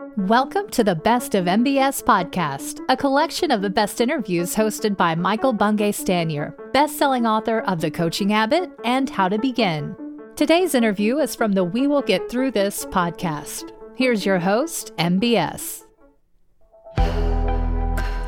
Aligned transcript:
Welcome 0.00 0.70
to 0.70 0.82
the 0.82 0.94
Best 0.94 1.34
of 1.34 1.44
MBS 1.44 2.02
podcast, 2.02 2.80
a 2.88 2.96
collection 2.96 3.50
of 3.50 3.60
the 3.60 3.68
best 3.68 4.00
interviews 4.00 4.56
hosted 4.56 4.96
by 4.96 5.14
Michael 5.14 5.52
Bungay 5.52 5.92
Stanier, 5.92 6.54
best-selling 6.72 7.26
author 7.26 7.60
of 7.60 7.82
The 7.82 7.90
Coaching 7.90 8.30
Habit 8.30 8.70
and 8.82 9.10
How 9.10 9.28
to 9.28 9.38
Begin. 9.38 9.94
Today's 10.36 10.74
interview 10.74 11.18
is 11.18 11.36
from 11.36 11.52
the 11.52 11.64
We 11.64 11.86
Will 11.86 12.00
Get 12.00 12.30
Through 12.30 12.52
This 12.52 12.86
podcast. 12.86 13.72
Here's 13.94 14.24
your 14.24 14.38
host, 14.38 14.96
MBS. 14.96 15.82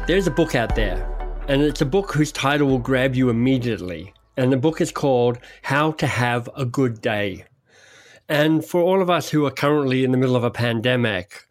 There's 0.07 0.27
a 0.27 0.31
book 0.31 0.55
out 0.55 0.75
there, 0.77 1.09
and 1.49 1.63
it's 1.63 1.81
a 1.81 1.87
book 1.87 2.13
whose 2.13 2.33
title 2.33 2.69
will 2.69 2.81
grab 2.81 3.15
you 3.17 3.31
immediately. 3.31 4.13
And 4.37 4.53
the 4.53 4.59
book 4.59 4.83
is 4.83 4.93
called 4.93 5.39
How 5.63 5.93
to 5.93 6.07
Have 6.07 6.51
a 6.55 6.67
Good 6.67 7.01
Day. 7.01 7.47
And 8.33 8.65
for 8.65 8.81
all 8.81 9.03
of 9.03 9.11
us 9.11 9.29
who 9.29 9.45
are 9.45 9.51
currently 9.51 10.05
in 10.05 10.11
the 10.11 10.17
middle 10.17 10.37
of 10.37 10.43
a 10.43 10.51
pandemic, 10.51 11.47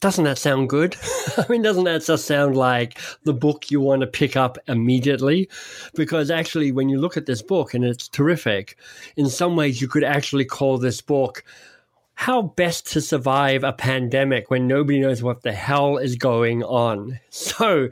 doesn't 0.00 0.22
that 0.26 0.38
sound 0.38 0.68
good? 0.68 0.94
I 1.36 1.44
mean, 1.48 1.60
doesn't 1.60 1.82
that 1.84 2.04
just 2.04 2.24
sound 2.24 2.56
like 2.56 3.00
the 3.24 3.32
book 3.32 3.72
you 3.72 3.80
want 3.80 4.02
to 4.02 4.06
pick 4.06 4.36
up 4.36 4.58
immediately? 4.68 5.48
Because 5.96 6.30
actually, 6.30 6.70
when 6.70 6.88
you 6.88 7.00
look 7.00 7.16
at 7.16 7.26
this 7.26 7.42
book, 7.42 7.74
and 7.74 7.84
it's 7.84 8.06
terrific, 8.06 8.78
in 9.16 9.28
some 9.28 9.56
ways, 9.56 9.80
you 9.82 9.88
could 9.88 10.04
actually 10.04 10.44
call 10.44 10.78
this 10.78 11.00
book 11.00 11.42
how 12.14 12.42
best 12.42 12.86
to 12.92 13.00
survive 13.00 13.64
a 13.64 13.72
pandemic 13.72 14.52
when 14.52 14.68
nobody 14.68 15.00
knows 15.00 15.20
what 15.20 15.42
the 15.42 15.52
hell 15.52 15.96
is 15.98 16.14
going 16.14 16.62
on. 16.62 17.18
So, 17.30 17.88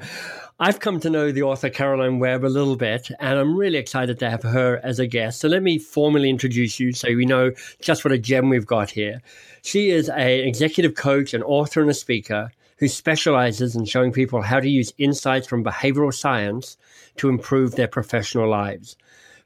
I've 0.59 0.81
come 0.81 1.01
to 1.01 1.11
know 1.11 1.33
the 1.33 1.43
author 1.43 1.69
Caroline 1.69 2.19
Webb 2.19 2.43
a 2.43 2.47
little 2.47 2.77
bit, 2.77 3.11
and 3.21 3.39
I'm 3.39 3.59
really 3.59 3.77
excited 3.77 4.19
to 4.21 4.31
have 4.31 4.43
her 4.43 4.81
as 4.83 4.99
a 4.99 5.07
guest. 5.07 5.41
So 5.41 5.49
let 5.49 5.63
me 5.63 5.79
formally 5.79 6.31
introduce 6.31 6.81
you 6.81 6.95
so 6.95 7.09
we 7.09 7.27
know 7.27 7.53
just 7.83 8.07
what 8.07 8.13
a 8.13 8.17
gem 8.17 8.49
we've 8.49 8.65
got 8.65 8.89
here. 8.89 9.21
She 9.61 9.91
is 9.91 10.09
an 10.09 10.27
executive 10.27 10.95
coach, 10.95 11.35
an 11.35 11.43
author, 11.43 11.83
and 11.83 11.91
a 11.91 11.95
speaker 11.95 12.53
who 12.79 12.89
specializes 12.89 13.77
in 13.77 13.85
showing 13.85 14.13
people 14.13 14.41
how 14.41 14.59
to 14.59 14.71
use 14.71 14.95
insights 14.97 15.47
from 15.47 15.63
behavioral 15.63 16.15
science 16.15 16.79
to 17.19 17.29
improve 17.29 17.75
their 17.75 17.87
professional 17.87 18.49
lives. 18.49 18.97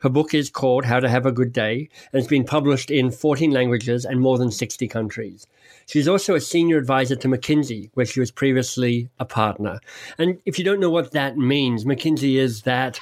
Her 0.01 0.09
book 0.09 0.35
is 0.35 0.51
called 0.51 0.85
How 0.85 1.01
to 1.01 1.09
Have 1.09 1.27
a 1.27 1.33
Good 1.33 1.53
Day 1.53 1.89
and 2.13 2.21
it's 2.21 2.29
been 2.29 2.45
published 2.45 2.91
in 2.91 3.11
14 3.11 3.51
languages 3.51 4.05
and 4.05 4.21
more 4.21 4.39
than 4.39 4.51
60 4.51 4.89
countries. 4.89 5.47
She's 5.87 6.09
also 6.09 6.35
a 6.35 6.41
senior 6.41 6.79
advisor 6.79 7.17
to 7.17 7.29
McKinsey, 7.29 7.91
where 7.95 8.07
she 8.07 8.21
was 8.21 8.31
previously 8.31 9.09
a 9.19 9.25
partner. 9.25 9.81
And 10.19 10.39
if 10.47 10.59
you 10.59 10.65
don't 10.65 10.81
know 10.81 10.91
what 10.91 11.13
that 11.13 11.37
means, 11.37 11.85
McKinsey 11.85 12.37
is 12.37 12.63
that 12.63 12.99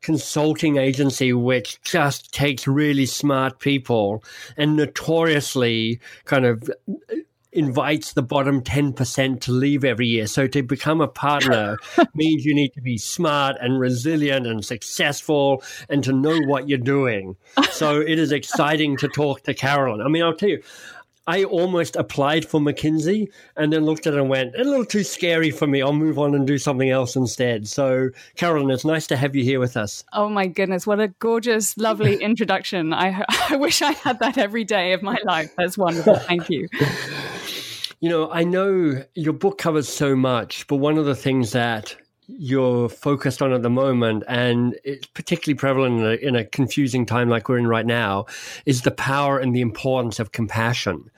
consulting 0.00 0.76
agency 0.76 1.32
which 1.32 1.80
just 1.82 2.34
takes 2.34 2.66
really 2.66 3.06
smart 3.06 3.60
people 3.60 4.22
and 4.56 4.76
notoriously 4.76 6.00
kind 6.24 6.44
of 6.44 6.68
invites 7.52 8.14
the 8.14 8.22
bottom 8.22 8.62
10% 8.62 9.40
to 9.40 9.52
leave 9.52 9.84
every 9.84 10.06
year. 10.06 10.26
So 10.26 10.46
to 10.48 10.62
become 10.62 11.00
a 11.00 11.08
partner 11.08 11.76
means 12.14 12.44
you 12.44 12.54
need 12.54 12.72
to 12.74 12.80
be 12.80 12.98
smart 12.98 13.56
and 13.60 13.78
resilient 13.78 14.46
and 14.46 14.64
successful 14.64 15.62
and 15.88 16.02
to 16.04 16.12
know 16.12 16.38
what 16.46 16.68
you're 16.68 16.78
doing. 16.78 17.36
So 17.70 18.00
it 18.00 18.18
is 18.18 18.32
exciting 18.32 18.96
to 18.98 19.08
talk 19.08 19.42
to 19.42 19.54
Carolyn. 19.54 20.00
I 20.00 20.08
mean, 20.08 20.22
I'll 20.22 20.34
tell 20.34 20.48
you, 20.48 20.62
I 21.26 21.44
almost 21.44 21.94
applied 21.94 22.44
for 22.44 22.58
McKinsey 22.58 23.28
and 23.56 23.72
then 23.72 23.84
looked 23.84 24.08
at 24.08 24.14
it 24.14 24.18
and 24.18 24.28
went, 24.28 24.56
a 24.56 24.64
little 24.64 24.84
too 24.84 25.04
scary 25.04 25.52
for 25.52 25.68
me. 25.68 25.80
I'll 25.80 25.92
move 25.92 26.18
on 26.18 26.34
and 26.34 26.44
do 26.44 26.58
something 26.58 26.90
else 26.90 27.14
instead. 27.14 27.68
So, 27.68 28.10
Carolyn, 28.34 28.70
it's 28.70 28.84
nice 28.84 29.06
to 29.06 29.16
have 29.16 29.36
you 29.36 29.44
here 29.44 29.60
with 29.60 29.76
us. 29.76 30.02
Oh, 30.12 30.28
my 30.28 30.48
goodness. 30.48 30.84
What 30.84 30.98
a 30.98 31.08
gorgeous, 31.08 31.76
lovely 31.78 32.16
introduction. 32.22 32.92
I, 32.92 33.24
I 33.50 33.56
wish 33.56 33.82
I 33.82 33.92
had 33.92 34.18
that 34.18 34.36
every 34.36 34.64
day 34.64 34.94
of 34.94 35.02
my 35.02 35.18
life. 35.24 35.54
That's 35.56 35.78
wonderful. 35.78 36.16
Thank 36.16 36.50
you. 36.50 36.68
You 38.02 38.08
know, 38.08 38.32
I 38.32 38.42
know 38.42 39.04
your 39.14 39.32
book 39.32 39.58
covers 39.58 39.88
so 39.88 40.16
much, 40.16 40.66
but 40.66 40.78
one 40.78 40.98
of 40.98 41.04
the 41.04 41.14
things 41.14 41.52
that 41.52 41.94
you're 42.26 42.88
focused 42.88 43.40
on 43.40 43.52
at 43.52 43.62
the 43.62 43.70
moment, 43.70 44.24
and 44.26 44.76
it's 44.82 45.06
particularly 45.06 45.56
prevalent 45.56 46.00
in 46.00 46.06
a, 46.06 46.14
in 46.14 46.34
a, 46.34 46.44
confusing 46.44 47.06
time 47.06 47.28
like 47.28 47.48
we're 47.48 47.58
in 47.58 47.68
right 47.68 47.86
now, 47.86 48.26
is 48.66 48.82
the 48.82 48.90
power 48.90 49.38
and 49.38 49.54
the 49.54 49.60
importance 49.60 50.18
of 50.18 50.32
compassion. 50.32 51.12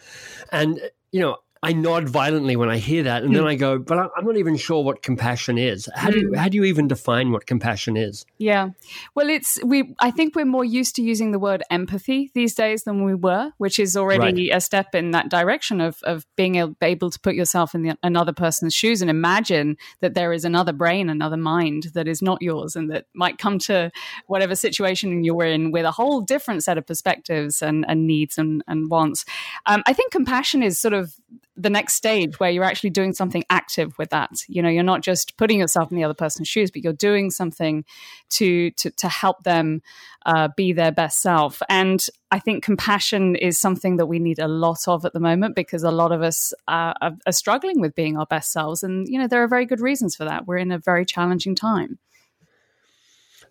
And, 0.52 0.78
you 1.10 1.20
know, 1.20 1.38
I 1.64 1.72
nod 1.72 2.08
violently 2.08 2.56
when 2.56 2.68
I 2.68 2.78
hear 2.78 3.02
that, 3.04 3.22
and 3.22 3.32
mm. 3.32 3.34
then 3.34 3.42
hmm. 3.42 3.48
I 3.48 3.54
go, 3.54 3.78
"But 3.78 3.98
I'm 4.16 4.24
not 4.24 4.36
even 4.36 4.56
sure 4.56 4.82
what 4.84 5.02
compassion 5.02 5.58
is. 5.58 5.88
How 5.94 6.10
do 6.10 6.20
you, 6.20 6.28
hmm. 6.28 6.34
how 6.34 6.48
do 6.48 6.56
you 6.56 6.64
even 6.64 6.88
define 6.88 7.32
what 7.32 7.46
compassion 7.46 7.96
is?" 7.96 8.24
Yeah, 8.38 8.70
well, 9.14 9.28
it's 9.28 9.62
we. 9.64 9.94
I 10.00 10.10
think 10.10 10.36
we're 10.36 10.44
more 10.44 10.64
used 10.64 10.94
to 10.96 11.02
using 11.02 11.32
the 11.32 11.38
word 11.38 11.62
empathy 11.70 12.30
these 12.34 12.54
days 12.54 12.84
than 12.84 13.04
we 13.04 13.14
were, 13.14 13.52
which 13.58 13.78
is 13.78 13.96
already 13.96 14.50
right. 14.50 14.56
a 14.56 14.60
step 14.60 14.94
in 14.94 15.12
that 15.12 15.28
direction 15.28 15.80
of 15.80 15.98
of 16.04 16.26
being 16.36 16.74
able 16.82 17.10
to 17.10 17.20
put 17.20 17.34
yourself 17.34 17.74
in 17.74 17.82
the, 17.82 17.98
another 18.02 18.32
person's 18.32 18.74
shoes 18.74 19.00
and 19.00 19.10
imagine 19.10 19.76
that 20.00 20.14
there 20.14 20.32
is 20.32 20.44
another 20.44 20.72
brain, 20.72 21.08
another 21.08 21.36
mind 21.36 21.88
that 21.94 22.08
is 22.08 22.22
not 22.22 22.42
yours, 22.42 22.76
and 22.76 22.90
that 22.90 23.06
might 23.14 23.38
come 23.38 23.58
to 23.58 23.90
whatever 24.26 24.54
situation 24.54 25.24
you're 25.24 25.44
in 25.44 25.70
with 25.70 25.84
a 25.84 25.90
whole 25.90 26.20
different 26.20 26.62
set 26.62 26.78
of 26.78 26.86
perspectives 26.86 27.62
and, 27.62 27.84
and 27.88 28.06
needs 28.06 28.38
and, 28.38 28.62
and 28.66 28.90
wants. 28.90 29.24
Um, 29.66 29.82
I 29.86 29.92
think 29.92 30.12
compassion 30.12 30.62
is 30.62 30.78
sort 30.78 30.94
of 30.94 31.14
the 31.56 31.70
next 31.70 31.94
stage 31.94 32.40
where 32.40 32.50
you're 32.50 32.64
actually 32.64 32.90
doing 32.90 33.12
something 33.12 33.44
active 33.50 33.96
with 33.98 34.10
that. 34.10 34.30
You 34.48 34.62
know 34.62 34.68
you're 34.68 34.82
not 34.82 35.02
just 35.02 35.36
putting 35.36 35.60
yourself 35.60 35.90
in 35.90 35.96
the 35.96 36.04
other 36.04 36.14
person's 36.14 36.48
shoes 36.48 36.70
but 36.70 36.82
you're 36.82 36.92
doing 36.92 37.30
something 37.30 37.84
to 38.30 38.70
to, 38.72 38.90
to 38.90 39.08
help 39.08 39.44
them 39.44 39.82
uh, 40.26 40.48
be 40.56 40.72
their 40.72 40.92
best 40.92 41.20
self. 41.20 41.62
And 41.68 42.04
i 42.30 42.38
think 42.38 42.64
compassion 42.64 43.36
is 43.36 43.58
something 43.58 43.96
that 43.96 44.06
we 44.06 44.18
need 44.18 44.38
a 44.38 44.48
lot 44.48 44.88
of 44.88 45.04
at 45.04 45.12
the 45.12 45.20
moment 45.20 45.54
because 45.54 45.84
a 45.84 45.90
lot 45.90 46.10
of 46.10 46.20
us 46.22 46.52
are, 46.66 46.94
are, 47.00 47.12
are 47.26 47.32
struggling 47.32 47.80
with 47.80 47.94
being 47.94 48.16
our 48.16 48.26
best 48.26 48.52
selves. 48.52 48.82
And 48.82 49.08
you 49.08 49.18
know 49.18 49.28
there 49.28 49.42
are 49.42 49.48
very 49.48 49.66
good 49.66 49.80
reasons 49.80 50.16
for 50.16 50.24
that. 50.24 50.46
We're 50.46 50.58
in 50.58 50.72
a 50.72 50.78
very 50.78 51.04
challenging 51.04 51.54
time. 51.54 51.98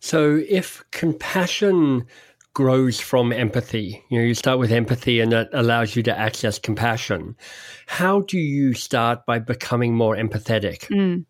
So 0.03 0.37
if 0.49 0.83
compassion 0.91 2.07
grows 2.53 2.99
from 2.99 3.33
empathy. 3.33 4.03
You 4.09 4.19
know, 4.19 4.25
you 4.25 4.35
start 4.35 4.59
with 4.59 4.71
empathy 4.71 5.19
and 5.19 5.31
that 5.31 5.49
allows 5.53 5.95
you 5.95 6.03
to 6.03 6.17
access 6.17 6.59
compassion. 6.59 7.35
How 7.87 8.21
do 8.21 8.37
you 8.37 8.73
start 8.73 9.25
by 9.25 9.39
becoming 9.39 9.95
more 9.95 10.15
empathetic? 10.15 10.87
Mm. 10.87 11.25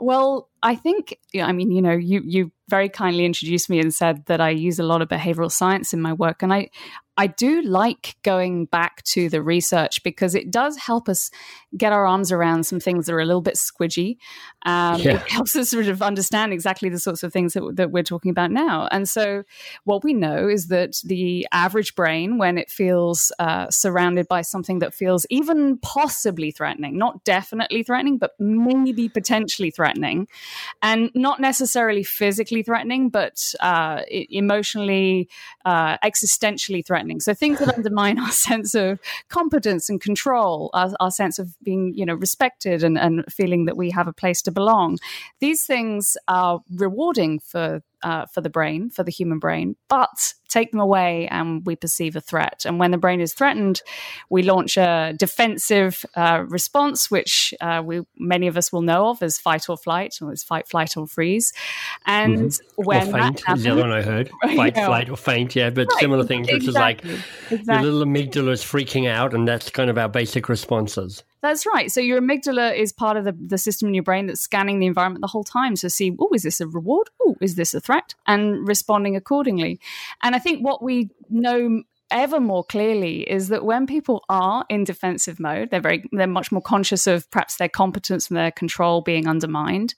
Well, 0.00 0.48
I 0.62 0.74
think, 0.74 1.18
I 1.40 1.52
mean, 1.52 1.70
you 1.70 1.82
know, 1.82 1.92
you, 1.92 2.22
you 2.24 2.52
very 2.68 2.88
kindly 2.88 3.24
introduced 3.24 3.68
me 3.68 3.80
and 3.80 3.92
said 3.92 4.24
that 4.26 4.40
I 4.40 4.50
use 4.50 4.78
a 4.78 4.82
lot 4.82 5.02
of 5.02 5.08
behavioral 5.08 5.52
science 5.52 5.92
in 5.92 6.00
my 6.00 6.14
work. 6.14 6.42
And 6.42 6.52
I, 6.52 6.70
I 7.16 7.26
do 7.26 7.62
like 7.62 8.16
going 8.22 8.64
back 8.66 9.02
to 9.04 9.28
the 9.28 9.42
research 9.42 10.02
because 10.02 10.34
it 10.34 10.50
does 10.50 10.78
help 10.78 11.08
us 11.08 11.30
get 11.76 11.92
our 11.92 12.06
arms 12.06 12.32
around 12.32 12.64
some 12.64 12.80
things 12.80 13.06
that 13.06 13.14
are 13.14 13.20
a 13.20 13.26
little 13.26 13.42
bit 13.42 13.54
squidgy. 13.54 14.16
Um, 14.64 15.00
yeah. 15.00 15.16
It 15.16 15.22
helps 15.30 15.54
us 15.56 15.70
sort 15.70 15.88
of 15.88 16.00
understand 16.02 16.52
exactly 16.52 16.88
the 16.88 16.98
sorts 16.98 17.22
of 17.22 17.32
things 17.32 17.52
that, 17.54 17.76
that 17.76 17.90
we're 17.90 18.02
talking 18.02 18.30
about 18.30 18.50
now. 18.50 18.88
And 18.90 19.08
so, 19.08 19.42
what 19.84 20.04
we 20.04 20.14
know 20.14 20.48
is 20.48 20.68
that 20.68 21.00
the 21.04 21.46
average 21.52 21.94
brain, 21.94 22.38
when 22.38 22.58
it 22.58 22.70
feels 22.70 23.32
uh, 23.38 23.68
surrounded 23.70 24.28
by 24.28 24.42
something 24.42 24.78
that 24.78 24.94
feels 24.94 25.26
even 25.30 25.78
possibly 25.78 26.50
threatening, 26.50 26.96
not 26.96 27.24
definitely 27.24 27.82
threatening, 27.82 28.18
but 28.18 28.32
maybe 28.38 29.08
potentially 29.08 29.70
threatening, 29.70 30.28
and 30.80 31.10
not 31.14 31.40
necessarily 31.40 32.02
physically 32.02 32.62
threatening, 32.62 33.08
but 33.08 33.54
uh, 33.60 34.02
emotionally, 34.08 35.28
uh, 35.64 35.98
existentially 35.98 36.84
threatening 36.84 37.11
So 37.20 37.34
things 37.34 37.58
that 37.58 37.74
undermine 37.76 38.18
our 38.18 38.30
sense 38.48 38.74
of 38.74 39.00
competence 39.28 39.88
and 39.88 40.00
control, 40.00 40.70
our, 40.74 40.92
our 41.00 41.10
sense 41.10 41.38
of 41.38 41.54
being, 41.62 41.92
you 41.94 42.06
know, 42.06 42.14
respected 42.14 42.82
and, 42.82 42.98
and 42.98 43.24
feeling 43.30 43.66
that 43.66 43.76
we 43.76 43.90
have 43.90 44.08
a 44.08 44.12
place 44.12 44.42
to 44.42 44.50
belong. 44.50 44.98
These 45.40 45.64
things 45.64 46.16
are 46.28 46.60
rewarding 46.70 47.40
for 47.40 47.82
uh, 48.02 48.26
for 48.26 48.40
the 48.40 48.50
brain, 48.50 48.90
for 48.90 49.02
the 49.02 49.10
human 49.10 49.38
brain, 49.38 49.76
but 49.88 50.34
take 50.48 50.70
them 50.70 50.80
away 50.80 51.26
and 51.28 51.64
we 51.64 51.74
perceive 51.74 52.14
a 52.14 52.20
threat. 52.20 52.64
And 52.66 52.78
when 52.78 52.90
the 52.90 52.98
brain 52.98 53.20
is 53.20 53.32
threatened, 53.32 53.80
we 54.28 54.42
launch 54.42 54.76
a 54.76 55.14
defensive 55.18 56.04
uh, 56.14 56.44
response, 56.46 57.10
which 57.10 57.54
uh, 57.60 57.82
we 57.84 58.02
many 58.18 58.46
of 58.46 58.56
us 58.56 58.72
will 58.72 58.82
know 58.82 59.08
of 59.08 59.22
as 59.22 59.38
fight 59.38 59.68
or 59.68 59.76
flight, 59.76 60.18
or 60.20 60.30
as 60.32 60.42
fight, 60.42 60.68
flight, 60.68 60.96
or 60.96 61.06
freeze. 61.06 61.52
And 62.06 62.50
mm-hmm. 62.50 62.82
when 62.84 63.08
or 63.08 63.12
faint 63.12 63.40
happens, 63.40 63.58
is 63.58 63.64
the 63.64 63.70
other 63.70 63.82
one 63.82 63.92
I 63.92 64.02
heard. 64.02 64.30
Fight, 64.42 64.76
yeah. 64.76 64.86
flight, 64.86 65.08
or 65.08 65.16
faint, 65.16 65.56
yeah, 65.56 65.70
but 65.70 65.86
right. 65.88 66.00
similar 66.00 66.24
things, 66.24 66.48
exactly. 66.48 66.58
which 66.58 66.68
is 66.68 66.74
like 66.74 67.04
exactly. 67.50 67.74
your 67.74 67.92
little 67.92 68.06
amygdala 68.06 68.50
is 68.50 68.62
freaking 68.62 69.08
out, 69.08 69.34
and 69.34 69.48
that's 69.48 69.70
kind 69.70 69.88
of 69.88 69.96
our 69.96 70.08
basic 70.08 70.48
responses. 70.48 71.24
That's 71.42 71.66
right. 71.66 71.90
So 71.90 72.00
your 72.00 72.20
amygdala 72.20 72.76
is 72.76 72.92
part 72.92 73.16
of 73.16 73.24
the, 73.24 73.32
the 73.32 73.58
system 73.58 73.88
in 73.88 73.94
your 73.94 74.04
brain 74.04 74.26
that's 74.26 74.40
scanning 74.40 74.78
the 74.78 74.86
environment 74.86 75.22
the 75.22 75.26
whole 75.28 75.42
time 75.42 75.74
to 75.76 75.90
see, 75.90 76.16
oh, 76.20 76.30
is 76.32 76.44
this 76.44 76.60
a 76.60 76.68
reward? 76.68 77.10
Oh, 77.20 77.36
is 77.40 77.56
this 77.56 77.74
a 77.74 77.80
threat? 77.80 78.14
And 78.26 78.66
responding 78.66 79.16
accordingly. 79.16 79.80
And 80.22 80.36
I 80.36 80.38
think 80.38 80.64
what 80.64 80.82
we 80.82 81.10
know 81.28 81.82
ever 82.12 82.38
more 82.38 82.62
clearly 82.62 83.22
is 83.22 83.48
that 83.48 83.64
when 83.64 83.86
people 83.86 84.22
are 84.28 84.64
in 84.68 84.84
defensive 84.84 85.40
mode, 85.40 85.70
they're 85.70 85.80
very 85.80 86.04
they're 86.12 86.26
much 86.26 86.52
more 86.52 86.62
conscious 86.62 87.06
of 87.06 87.28
perhaps 87.30 87.56
their 87.56 87.68
competence 87.68 88.28
and 88.28 88.36
their 88.36 88.52
control 88.52 89.00
being 89.00 89.26
undermined. 89.26 89.94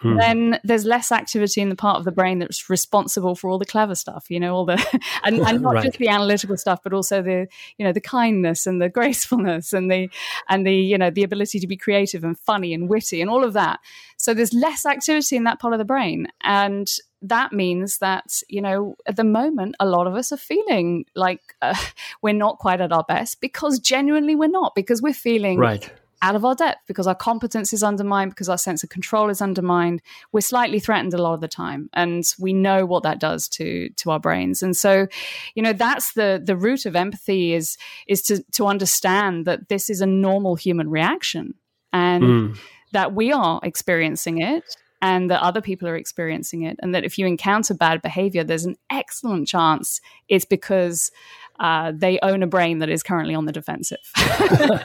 Hmm. 0.00 0.16
then 0.16 0.60
there's 0.64 0.84
less 0.84 1.12
activity 1.12 1.60
in 1.60 1.68
the 1.68 1.76
part 1.76 1.98
of 1.98 2.04
the 2.04 2.12
brain 2.12 2.38
that's 2.38 2.68
responsible 2.70 3.34
for 3.34 3.50
all 3.50 3.58
the 3.58 3.66
clever 3.66 3.94
stuff, 3.94 4.26
you 4.28 4.40
know, 4.40 4.54
all 4.54 4.64
the 4.64 4.74
and, 5.24 5.40
and 5.40 5.60
not 5.60 5.74
right. 5.74 5.84
just 5.84 5.98
the 5.98 6.08
analytical 6.08 6.56
stuff, 6.56 6.80
but 6.82 6.92
also 6.92 7.22
the 7.22 7.46
you 7.76 7.84
know 7.84 7.92
the 7.92 8.00
kindness 8.00 8.66
and 8.66 8.80
the 8.80 8.88
gracefulness 8.98 9.72
and 9.72 9.90
the 9.90 10.08
and 10.48 10.66
the 10.66 10.74
you 10.74 10.98
know 10.98 11.10
the 11.10 11.22
ability 11.22 11.58
to 11.60 11.66
be 11.66 11.76
creative 11.76 12.24
and 12.24 12.38
funny 12.38 12.74
and 12.74 12.88
witty 12.88 13.20
and 13.20 13.30
all 13.30 13.44
of 13.44 13.52
that. 13.52 13.80
So 14.16 14.34
there's 14.34 14.52
less 14.52 14.84
activity 14.84 15.36
in 15.36 15.44
that 15.44 15.60
part 15.60 15.74
of 15.74 15.78
the 15.78 15.84
brain, 15.84 16.28
and 16.42 16.88
that 17.22 17.52
means 17.52 17.98
that 17.98 18.42
you 18.48 18.60
know 18.60 18.96
at 19.06 19.16
the 19.16 19.24
moment 19.24 19.74
a 19.80 19.86
lot 19.86 20.06
of 20.06 20.14
us 20.14 20.32
are 20.32 20.36
feeling 20.36 21.04
like 21.14 21.40
uh, 21.62 21.74
we're 22.22 22.34
not 22.34 22.58
quite 22.58 22.80
at 22.80 22.92
our 22.92 23.04
best 23.04 23.40
because 23.40 23.78
genuinely 23.78 24.34
we're 24.34 24.48
not 24.48 24.74
because 24.74 25.02
we're 25.02 25.12
feeling 25.12 25.58
right 25.58 25.92
out 26.20 26.34
of 26.34 26.44
our 26.44 26.54
depth 26.54 26.80
because 26.86 27.06
our 27.06 27.14
competence 27.14 27.72
is 27.72 27.82
undermined, 27.82 28.30
because 28.32 28.48
our 28.48 28.58
sense 28.58 28.82
of 28.82 28.88
control 28.88 29.30
is 29.30 29.40
undermined. 29.40 30.02
We're 30.32 30.40
slightly 30.40 30.80
threatened 30.80 31.14
a 31.14 31.22
lot 31.22 31.34
of 31.34 31.40
the 31.40 31.48
time, 31.48 31.88
and 31.92 32.24
we 32.38 32.52
know 32.52 32.86
what 32.86 33.02
that 33.04 33.20
does 33.20 33.48
to 33.50 33.88
to 33.90 34.10
our 34.10 34.20
brains. 34.20 34.62
And 34.62 34.76
so, 34.76 35.06
you 35.54 35.62
know, 35.62 35.72
that's 35.72 36.12
the 36.14 36.40
the 36.44 36.56
root 36.56 36.86
of 36.86 36.96
empathy 36.96 37.52
is 37.52 37.76
is 38.06 38.22
to 38.22 38.42
to 38.52 38.66
understand 38.66 39.44
that 39.46 39.68
this 39.68 39.88
is 39.90 40.00
a 40.00 40.06
normal 40.06 40.56
human 40.56 40.90
reaction, 40.90 41.54
and 41.92 42.24
mm. 42.24 42.58
that 42.92 43.14
we 43.14 43.32
are 43.32 43.60
experiencing 43.62 44.40
it. 44.40 44.64
And 45.00 45.30
that 45.30 45.42
other 45.42 45.60
people 45.60 45.86
are 45.86 45.94
experiencing 45.94 46.62
it, 46.62 46.76
and 46.82 46.92
that 46.92 47.04
if 47.04 47.18
you 47.18 47.26
encounter 47.28 47.72
bad 47.72 48.02
behavior, 48.02 48.42
there's 48.42 48.64
an 48.64 48.74
excellent 48.90 49.46
chance 49.46 50.00
it's 50.28 50.44
because 50.44 51.12
uh, 51.60 51.92
they 51.94 52.18
own 52.20 52.42
a 52.42 52.48
brain 52.48 52.78
that 52.78 52.88
is 52.88 53.04
currently 53.04 53.36
on 53.36 53.44
the 53.44 53.52
defensive. 53.52 54.00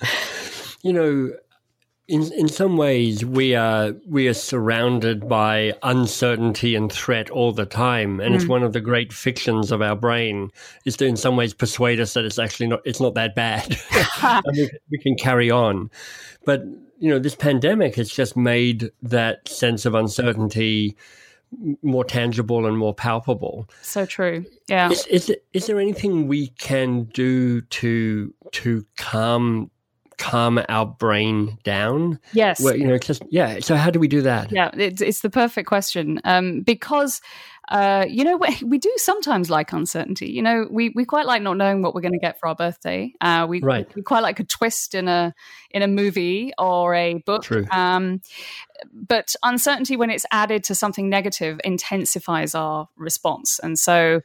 you 0.82 0.92
know, 0.92 1.32
in 2.08 2.32
in 2.32 2.48
some 2.48 2.76
ways 2.76 3.24
we 3.24 3.54
are 3.54 3.94
we 4.06 4.26
are 4.26 4.34
surrounded 4.34 5.28
by 5.28 5.72
uncertainty 5.84 6.74
and 6.74 6.90
threat 6.92 7.30
all 7.30 7.52
the 7.52 7.66
time. 7.66 8.20
And 8.20 8.34
mm. 8.34 8.36
it's 8.36 8.46
one 8.46 8.62
of 8.62 8.72
the 8.72 8.80
great 8.80 9.12
fictions 9.12 9.70
of 9.70 9.80
our 9.80 9.94
brain 9.94 10.50
is 10.84 10.96
to 10.96 11.06
in 11.06 11.16
some 11.16 11.36
ways 11.36 11.54
persuade 11.54 12.00
us 12.00 12.14
that 12.14 12.24
it's 12.24 12.38
actually 12.38 12.66
not 12.66 12.80
it's 12.84 13.00
not 13.00 13.14
that 13.14 13.34
bad. 13.34 13.76
We, 14.52 14.70
we, 14.90 14.98
can 14.98 15.16
carry 15.16 15.50
on. 15.50 15.90
But 16.44 16.62
you 16.98 17.08
know 17.08 17.18
this 17.18 17.34
pandemic 17.34 17.94
has 17.94 18.10
just 18.10 18.36
made 18.36 18.90
that 19.02 19.48
sense 19.48 19.86
of 19.86 19.94
uncertainty 19.94 20.96
more 21.82 22.04
tangible 22.04 22.66
and 22.66 22.76
more 22.76 22.94
palpable. 22.94 23.68
So 23.82 24.06
true. 24.06 24.44
Yeah. 24.68 24.90
Is, 24.90 25.06
is, 25.06 25.36
is 25.52 25.66
there 25.66 25.80
anything 25.80 26.28
we 26.28 26.48
can 26.48 27.04
do 27.04 27.62
to 27.62 28.34
to 28.52 28.86
calm 28.96 29.70
calm 30.20 30.60
our 30.68 30.86
brain 30.86 31.58
down? 31.64 32.20
Yes. 32.32 32.60
Where, 32.60 32.76
you 32.76 32.86
know, 32.86 32.98
just 32.98 33.22
yeah. 33.30 33.58
So 33.60 33.74
how 33.74 33.90
do 33.90 33.98
we 33.98 34.06
do 34.06 34.22
that? 34.22 34.52
Yeah, 34.52 34.70
it's, 34.74 35.00
it's 35.00 35.20
the 35.22 35.30
perfect 35.30 35.66
question 35.66 36.20
um, 36.24 36.60
because 36.60 37.20
uh, 37.68 38.04
you 38.08 38.24
know, 38.24 38.36
we, 38.38 38.56
we, 38.64 38.78
do 38.78 38.92
sometimes 38.96 39.50
like 39.50 39.72
uncertainty. 39.72 40.30
You 40.30 40.42
know, 40.42 40.66
we, 40.70 40.90
we 40.90 41.04
quite 41.04 41.26
like 41.26 41.42
not 41.42 41.56
knowing 41.56 41.82
what 41.82 41.94
we're 41.94 42.00
going 42.00 42.12
to 42.12 42.18
get 42.18 42.38
for 42.38 42.48
our 42.48 42.54
birthday. 42.54 43.12
Uh, 43.20 43.46
we, 43.48 43.60
right. 43.60 43.92
we 43.94 44.02
quite 44.02 44.22
like 44.22 44.40
a 44.40 44.44
twist 44.44 44.94
in 44.94 45.08
a 45.08 45.34
in 45.70 45.82
a 45.82 45.88
movie 45.88 46.52
or 46.58 46.94
a 46.94 47.14
book. 47.14 47.44
True. 47.44 47.66
Um, 47.70 48.20
but 48.92 49.34
uncertainty, 49.42 49.96
when 49.96 50.10
it's 50.10 50.26
added 50.30 50.64
to 50.64 50.74
something 50.74 51.08
negative, 51.08 51.60
intensifies 51.64 52.54
our 52.54 52.88
response. 52.96 53.60
And 53.62 53.78
so, 53.78 54.22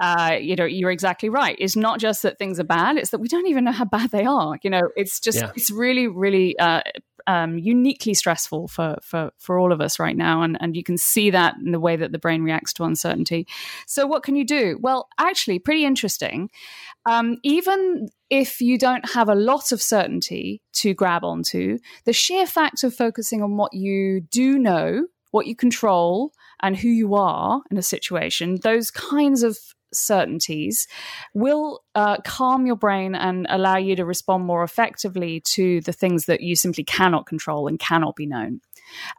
uh, 0.00 0.36
you 0.40 0.56
know, 0.56 0.64
you're 0.64 0.90
exactly 0.90 1.28
right. 1.28 1.56
It's 1.58 1.76
not 1.76 2.00
just 2.00 2.22
that 2.22 2.38
things 2.38 2.58
are 2.58 2.64
bad; 2.64 2.96
it's 2.96 3.10
that 3.10 3.20
we 3.20 3.28
don't 3.28 3.46
even 3.46 3.64
know 3.64 3.72
how 3.72 3.84
bad 3.84 4.10
they 4.10 4.24
are. 4.24 4.58
You 4.62 4.70
know, 4.70 4.90
it's 4.96 5.20
just 5.20 5.38
yeah. 5.38 5.52
it's 5.54 5.70
really, 5.70 6.08
really 6.08 6.58
uh, 6.58 6.82
um, 7.26 7.58
uniquely 7.58 8.14
stressful 8.14 8.68
for, 8.68 8.96
for, 9.02 9.30
for 9.38 9.58
all 9.58 9.72
of 9.72 9.80
us 9.80 9.98
right 9.98 10.16
now. 10.16 10.42
And, 10.42 10.56
and 10.60 10.76
you 10.76 10.82
can 10.82 10.96
see 10.96 11.30
that 11.30 11.56
in 11.64 11.72
the 11.72 11.80
way 11.80 11.96
that 11.96 12.12
the 12.12 12.18
brain 12.18 12.42
reacts 12.42 12.72
to 12.74 12.84
uncertainty. 12.84 13.46
So, 13.86 14.06
what 14.06 14.22
can 14.22 14.36
you 14.36 14.44
do? 14.44 14.78
Well, 14.80 15.08
actually, 15.18 15.58
pretty 15.58 15.84
interesting. 15.84 16.50
Um, 17.06 17.38
even 17.42 18.08
if 18.30 18.60
you 18.60 18.78
don't 18.78 19.10
have 19.10 19.28
a 19.28 19.34
lot 19.34 19.72
of 19.72 19.82
certainty 19.82 20.62
to 20.74 20.94
grab 20.94 21.24
onto, 21.24 21.78
the 22.04 22.12
sheer 22.12 22.46
fact 22.46 22.84
of 22.84 22.94
focusing 22.94 23.42
on 23.42 23.56
what 23.56 23.74
you 23.74 24.20
do 24.20 24.58
know, 24.58 25.06
what 25.30 25.46
you 25.46 25.56
control, 25.56 26.32
and 26.62 26.76
who 26.76 26.88
you 26.88 27.14
are 27.14 27.60
in 27.70 27.76
a 27.76 27.82
situation, 27.82 28.60
those 28.62 28.90
kinds 28.90 29.42
of 29.42 29.58
certainties 29.92 30.86
will 31.34 31.82
uh, 31.94 32.18
calm 32.24 32.66
your 32.66 32.76
brain 32.76 33.14
and 33.14 33.46
allow 33.50 33.76
you 33.76 33.96
to 33.96 34.04
respond 34.04 34.44
more 34.44 34.62
effectively 34.62 35.40
to 35.40 35.80
the 35.82 35.92
things 35.92 36.26
that 36.26 36.40
you 36.40 36.56
simply 36.56 36.84
cannot 36.84 37.26
control 37.26 37.68
and 37.68 37.78
cannot 37.78 38.16
be 38.16 38.26
known. 38.26 38.60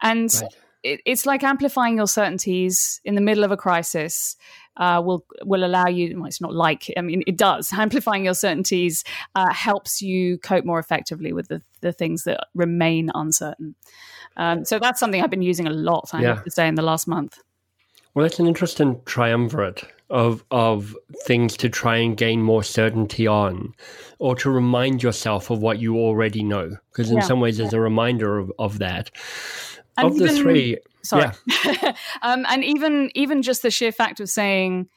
And 0.01 0.33
right. 0.41 0.51
it, 0.83 1.01
it's 1.05 1.25
like 1.25 1.43
amplifying 1.43 1.97
your 1.97 2.07
certainties 2.07 3.01
in 3.03 3.15
the 3.15 3.21
middle 3.21 3.43
of 3.43 3.51
a 3.51 3.57
crisis. 3.57 4.35
Uh, 4.75 4.99
will 5.05 5.23
will 5.43 5.63
allow 5.63 5.85
you. 5.85 6.17
Well, 6.17 6.25
it's 6.25 6.41
not 6.41 6.51
like 6.51 6.91
I 6.97 7.01
mean, 7.01 7.23
it 7.27 7.37
does. 7.37 7.71
Amplifying 7.77 8.25
your 8.25 8.33
certainties 8.33 9.03
uh, 9.35 9.53
helps 9.53 10.01
you 10.01 10.39
cope 10.39 10.65
more 10.65 10.79
effectively 10.79 11.31
with 11.31 11.47
the, 11.47 11.61
the 11.81 11.93
things 11.93 12.23
that 12.23 12.47
remain 12.55 13.11
uncertain. 13.13 13.75
Um, 14.35 14.65
so 14.65 14.79
that's 14.79 14.99
something 14.99 15.21
I've 15.21 15.29
been 15.29 15.43
using 15.43 15.67
a 15.67 15.71
lot. 15.71 16.09
I 16.11 16.21
yeah. 16.21 16.27
have 16.35 16.43
to 16.43 16.49
say 16.49 16.67
in 16.67 16.73
the 16.73 16.81
last 16.81 17.07
month. 17.07 17.37
Well, 18.13 18.23
that's 18.23 18.39
an 18.39 18.47
interesting 18.47 19.01
triumvirate 19.05 19.83
of 20.13 20.45
of 20.51 20.95
things 21.25 21.57
to 21.57 21.67
try 21.67 21.97
and 21.97 22.15
gain 22.15 22.41
more 22.41 22.63
certainty 22.63 23.25
on, 23.25 23.73
or 24.19 24.35
to 24.35 24.49
remind 24.49 25.01
yourself 25.01 25.49
of 25.49 25.59
what 25.59 25.79
you 25.79 25.97
already 25.97 26.43
know. 26.43 26.77
Because 26.91 27.09
in 27.09 27.17
yeah. 27.17 27.23
some 27.23 27.39
ways, 27.39 27.57
there's 27.57 27.73
a 27.73 27.79
reminder 27.79 28.37
of, 28.37 28.51
of 28.59 28.79
that. 28.79 29.09
And 29.97 30.07
of 30.07 30.15
even, 30.15 30.27
the 30.27 30.41
three, 30.41 30.77
sorry, 31.03 31.31
yeah. 31.65 31.95
um, 32.21 32.45
and 32.47 32.63
even 32.63 33.09
even 33.15 33.41
just 33.41 33.63
the 33.63 33.71
sheer 33.71 33.91
fact 33.91 34.19
of 34.19 34.29
saying, 34.29 34.87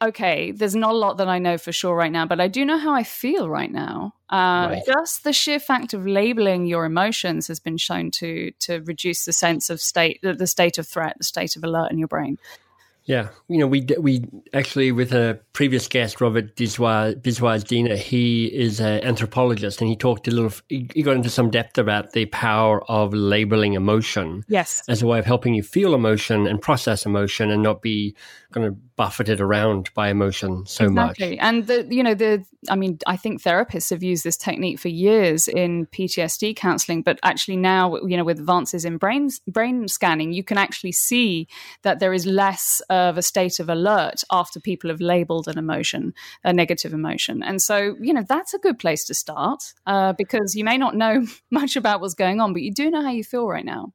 okay, 0.00 0.50
there's 0.50 0.74
not 0.74 0.92
a 0.92 0.96
lot 0.96 1.18
that 1.18 1.28
I 1.28 1.38
know 1.38 1.58
for 1.58 1.70
sure 1.70 1.94
right 1.94 2.12
now, 2.12 2.24
but 2.24 2.40
I 2.40 2.48
do 2.48 2.64
know 2.64 2.78
how 2.78 2.94
I 2.94 3.02
feel 3.02 3.50
right 3.50 3.70
now. 3.70 4.14
Uh, 4.30 4.68
right. 4.70 4.82
Just 4.86 5.24
the 5.24 5.32
sheer 5.34 5.60
fact 5.60 5.92
of 5.92 6.06
labeling 6.06 6.64
your 6.64 6.86
emotions 6.86 7.48
has 7.48 7.60
been 7.60 7.76
shown 7.76 8.10
to 8.12 8.50
to 8.60 8.80
reduce 8.80 9.26
the 9.26 9.32
sense 9.34 9.68
of 9.68 9.78
state, 9.78 10.20
the 10.22 10.46
state 10.46 10.78
of 10.78 10.88
threat, 10.88 11.16
the 11.18 11.24
state 11.24 11.54
of 11.54 11.64
alert 11.64 11.92
in 11.92 11.98
your 11.98 12.08
brain. 12.08 12.38
Yeah, 13.08 13.30
you 13.48 13.56
know, 13.56 13.66
we 13.66 13.86
we 13.98 14.22
actually 14.52 14.92
with 14.92 15.14
a 15.14 15.40
previous 15.54 15.88
guest, 15.88 16.20
Robert 16.20 16.54
Biswas-Diener, 16.56 17.96
he 17.96 18.44
is 18.48 18.80
an 18.80 19.02
anthropologist, 19.02 19.80
and 19.80 19.88
he 19.88 19.96
talked 19.96 20.28
a 20.28 20.30
little. 20.30 20.52
He 20.68 21.02
got 21.02 21.16
into 21.16 21.30
some 21.30 21.48
depth 21.48 21.78
about 21.78 22.12
the 22.12 22.26
power 22.26 22.84
of 22.90 23.14
labeling 23.14 23.72
emotion, 23.72 24.44
yes, 24.46 24.82
as 24.88 25.00
a 25.00 25.06
way 25.06 25.18
of 25.18 25.24
helping 25.24 25.54
you 25.54 25.62
feel 25.62 25.94
emotion 25.94 26.46
and 26.46 26.60
process 26.60 27.06
emotion, 27.06 27.50
and 27.50 27.62
not 27.62 27.80
be 27.80 28.14
kind 28.52 28.66
of 28.66 28.76
buffeted 28.98 29.40
around 29.40 29.88
by 29.94 30.10
emotion 30.10 30.66
so 30.66 30.86
exactly. 30.86 31.30
much. 31.30 31.38
And 31.40 31.66
the 31.68 31.86
you 31.88 32.02
know 32.02 32.14
the 32.14 32.44
I 32.68 32.74
mean 32.74 32.98
I 33.06 33.16
think 33.16 33.40
therapists 33.40 33.90
have 33.90 34.02
used 34.02 34.24
this 34.24 34.36
technique 34.36 34.80
for 34.80 34.88
years 34.88 35.46
in 35.46 35.86
PTSD 35.86 36.56
counseling, 36.56 37.02
but 37.02 37.18
actually 37.22 37.56
now 37.56 37.96
you 38.04 38.16
know 38.16 38.24
with 38.24 38.40
advances 38.40 38.84
in 38.84 38.98
brain 38.98 39.30
brain 39.46 39.86
scanning, 39.86 40.32
you 40.32 40.42
can 40.42 40.58
actually 40.58 40.92
see 40.92 41.46
that 41.82 42.00
there 42.00 42.12
is 42.12 42.26
less 42.26 42.82
of 42.90 43.16
a 43.16 43.22
state 43.22 43.60
of 43.60 43.68
alert 43.70 44.24
after 44.32 44.60
people 44.60 44.90
have 44.90 45.00
labeled 45.00 45.46
an 45.46 45.56
emotion, 45.56 46.12
a 46.42 46.52
negative 46.52 46.92
emotion, 46.92 47.42
and 47.42 47.62
so 47.62 47.96
you 48.00 48.12
know 48.12 48.24
that's 48.28 48.52
a 48.52 48.58
good 48.58 48.80
place 48.80 49.04
to 49.04 49.14
start 49.14 49.72
uh, 49.86 50.12
because 50.12 50.56
you 50.56 50.64
may 50.64 50.76
not 50.76 50.96
know 50.96 51.24
much 51.50 51.76
about 51.76 52.00
what's 52.00 52.14
going 52.14 52.40
on, 52.40 52.52
but 52.52 52.62
you 52.62 52.74
do 52.74 52.90
know 52.90 53.02
how 53.02 53.12
you 53.12 53.22
feel 53.22 53.46
right 53.46 53.64
now. 53.64 53.92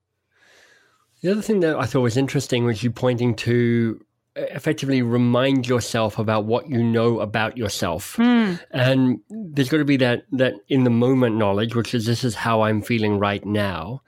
The 1.22 1.32
other 1.32 1.42
thing 1.42 1.60
that 1.60 1.76
I 1.76 1.86
thought 1.86 2.02
was 2.02 2.18
interesting 2.18 2.66
was 2.66 2.84
you 2.84 2.92
pointing 2.92 3.36
to 3.36 4.00
effectively 4.36 5.02
remind 5.02 5.68
yourself 5.68 6.18
about 6.18 6.46
what 6.46 6.68
you 6.70 6.84
know 6.84 7.20
about 7.20 7.58
yourself. 7.58 8.16
Mm. 8.18 8.60
And 8.72 9.20
there's 9.30 9.70
got 9.70 9.78
to 9.78 9.86
be 9.86 9.98
that 9.98 10.24
that 10.32 10.56
in 10.70 10.84
the 10.84 10.90
moment 10.90 11.36
knowledge, 11.36 11.76
which 11.76 11.94
is 11.94 12.06
this 12.06 12.24
is 12.24 12.36
how 12.36 12.62
I'm 12.62 12.82
feeling 12.82 13.20
right 13.20 13.44
now. 13.46 14.02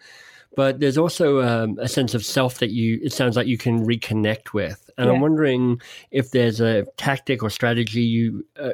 But 0.55 0.79
there's 0.79 0.97
also 0.97 1.41
um, 1.41 1.77
a 1.79 1.87
sense 1.87 2.13
of 2.13 2.23
self 2.23 2.59
that 2.59 2.71
you 2.71 2.99
it 3.03 3.11
sounds 3.11 3.35
like 3.35 3.47
you 3.47 3.57
can 3.57 3.85
reconnect 3.85 4.53
with. 4.53 4.89
And 4.97 5.07
yeah. 5.07 5.13
I'm 5.13 5.21
wondering 5.21 5.81
if 6.11 6.31
there's 6.31 6.61
a 6.61 6.85
tactic 6.97 7.43
or 7.43 7.49
strategy 7.49 8.01
you 8.01 8.45
uh, 8.57 8.71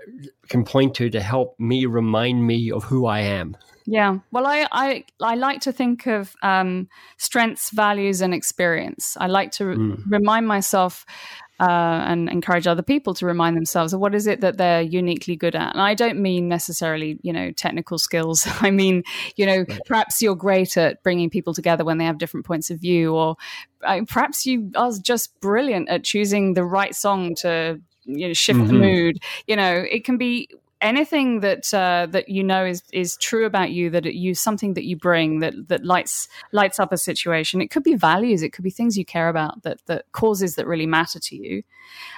can 0.48 0.63
point 0.63 0.96
to 0.96 1.10
to 1.10 1.22
help 1.22 1.60
me 1.60 1.86
remind 1.86 2.46
me 2.46 2.72
of 2.72 2.84
who 2.84 3.08
I 3.08 3.22
am. 3.22 3.58
Yeah. 3.86 4.20
Well, 4.32 4.46
I, 4.46 4.68
I, 4.72 5.06
I 5.22 5.36
like 5.36 5.62
to 5.62 5.72
think 5.72 6.08
of 6.08 6.36
um, 6.44 6.88
strengths, 7.18 7.72
values, 7.72 8.22
and 8.22 8.34
experience. 8.34 9.18
I 9.20 9.28
like 9.28 9.52
to 9.54 9.64
mm. 9.64 10.04
remind 10.08 10.48
myself 10.48 11.06
uh, 11.62 12.06
and 12.08 12.28
encourage 12.28 12.66
other 12.66 12.82
people 12.82 13.14
to 13.14 13.26
remind 13.26 13.56
themselves 13.56 13.94
of 13.94 14.00
what 14.00 14.16
is 14.16 14.26
it 14.26 14.42
that 14.42 14.58
they're 14.58 14.82
uniquely 14.82 15.36
good 15.36 15.56
at. 15.56 15.74
And 15.74 15.82
I 15.82 15.94
don't 15.94 16.20
mean 16.20 16.50
necessarily, 16.50 17.20
you 17.22 17.32
know, 17.32 17.52
technical 17.52 18.00
skills. 18.00 18.48
I 18.62 18.72
mean, 18.72 19.04
you 19.36 19.46
know, 19.46 19.66
right. 19.68 19.80
perhaps 19.86 20.22
you're 20.24 20.36
great 20.36 20.76
at 20.76 21.04
bringing 21.04 21.30
people 21.30 21.54
together 21.54 21.86
when 21.86 22.00
they 22.00 22.06
have 22.06 22.18
different 22.18 22.48
points 22.48 22.72
of 22.72 22.80
view, 22.80 23.14
or 23.14 23.36
uh, 23.84 24.02
perhaps 24.08 24.46
you 24.46 24.72
are 24.76 24.92
just 25.02 25.40
brilliant 25.40 25.88
at 25.90 26.04
choosing 26.04 26.56
the 26.56 26.66
right 26.66 26.96
song 26.96 27.36
to 27.42 27.80
you 28.06 28.28
know 28.28 28.34
shift 28.34 28.60
mm-hmm. 28.60 28.68
the 28.68 28.74
mood. 28.74 29.20
You 29.46 29.56
know, 29.56 29.86
it 29.88 30.04
can 30.04 30.18
be 30.18 30.50
anything 30.82 31.42
that 31.42 31.74
uh, 31.74 32.08
that 32.10 32.30
you 32.30 32.44
know 32.44 32.66
is 32.66 32.84
is 32.92 33.18
true 33.18 33.46
about 33.46 33.72
you 33.72 33.90
that 33.92 34.06
you 34.06 34.34
something 34.34 34.74
that 34.74 34.86
you 34.86 34.98
bring 34.98 35.40
that 35.40 35.54
that 35.68 35.86
lights 35.86 36.28
lights 36.52 36.80
up 36.80 36.92
a 36.92 36.98
situation. 36.98 37.62
It 37.62 37.70
could 37.70 37.84
be 37.84 37.96
values 37.96 38.42
it 38.42 38.52
could 38.52 38.64
be 38.64 38.70
things 38.70 38.98
you 38.98 39.06
care 39.06 39.30
about 39.30 39.64
that 39.64 39.80
that 39.86 40.06
causes 40.12 40.56
that 40.56 40.68
really 40.68 40.88
matter 40.88 41.20
to 41.20 41.36
you. 41.36 41.64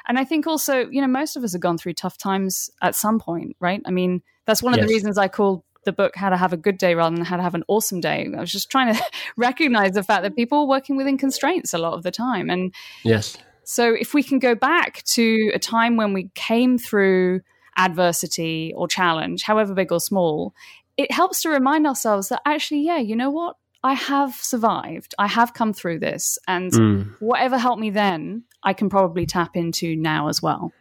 And 0.08 0.20
i 0.20 0.24
think 0.24 0.48
also 0.48 0.88
you 0.90 1.02
know 1.02 1.08
most 1.08 1.36
of 1.36 1.44
us 1.44 1.54
have 1.54 1.62
gone 1.62 1.78
through 1.78 1.94
tough 1.94 2.18
times 2.18 2.70
at 2.82 2.96
some 2.96 3.20
point 3.20 3.56
right? 3.60 3.82
I 3.86 3.92
mean 3.92 4.22
that's 4.46 4.64
one 4.64 4.74
of 4.74 4.80
yes. 4.80 4.88
the 4.88 4.94
reasons 4.94 5.18
i 5.18 5.28
call 5.28 5.64
the 5.86 5.92
book 5.92 6.16
how 6.16 6.30
to 6.30 6.38
have 6.38 6.54
a 6.54 6.58
good 6.58 6.78
day 6.78 6.96
rather 6.96 7.16
than 7.16 7.26
how 7.26 7.38
to 7.38 7.44
have 7.44 7.56
an 7.56 7.64
awesome 7.68 8.00
day. 8.00 8.30
I 8.36 8.40
was 8.40 8.52
just 8.52 8.70
trying 8.70 8.94
to 8.94 9.04
recognize 9.38 9.92
the 9.94 10.04
fact 10.04 10.24
that 10.24 10.36
people 10.36 10.60
are 10.60 10.68
working 10.68 10.96
within 10.96 11.18
constraints 11.18 11.74
a 11.74 11.78
lot 11.78 11.94
of 11.94 12.04
the 12.04 12.12
time. 12.12 12.50
And 12.50 12.74
yes. 13.04 13.38
so 13.64 13.94
if 13.94 14.14
we 14.14 14.24
can 14.24 14.40
go 14.40 14.56
back 14.56 15.04
to 15.04 15.52
a 15.54 15.60
time 15.60 15.98
when 15.98 16.14
we 16.14 16.30
came 16.36 16.78
through 16.78 17.42
adversity 17.78 18.74
or 18.76 18.88
challenge, 18.88 19.44
however 19.44 19.74
big 19.74 19.92
or 19.92 20.00
small, 20.00 20.54
it 20.98 21.12
helps 21.12 21.42
to 21.42 21.50
remind 21.50 21.88
ourselves 21.88 22.30
that 22.30 22.42
actually, 22.46 22.82
yeah, 22.82 22.98
you 22.98 23.16
know 23.16 23.30
what? 23.30 23.56
I 23.84 23.94
have 23.94 24.36
survived. 24.36 25.14
I 25.20 25.28
have 25.28 25.54
come 25.54 25.74
through 25.74 26.00
this. 26.00 26.38
And 26.48 26.72
mm. 26.72 27.16
whatever 27.20 27.58
helped 27.58 27.82
me 27.82 27.90
then, 27.90 28.44
I 28.64 28.74
can 28.74 28.90
probably 28.90 29.26
tap 29.26 29.56
into 29.56 29.96
now 29.96 30.30
as 30.30 30.42
well. 30.42 30.72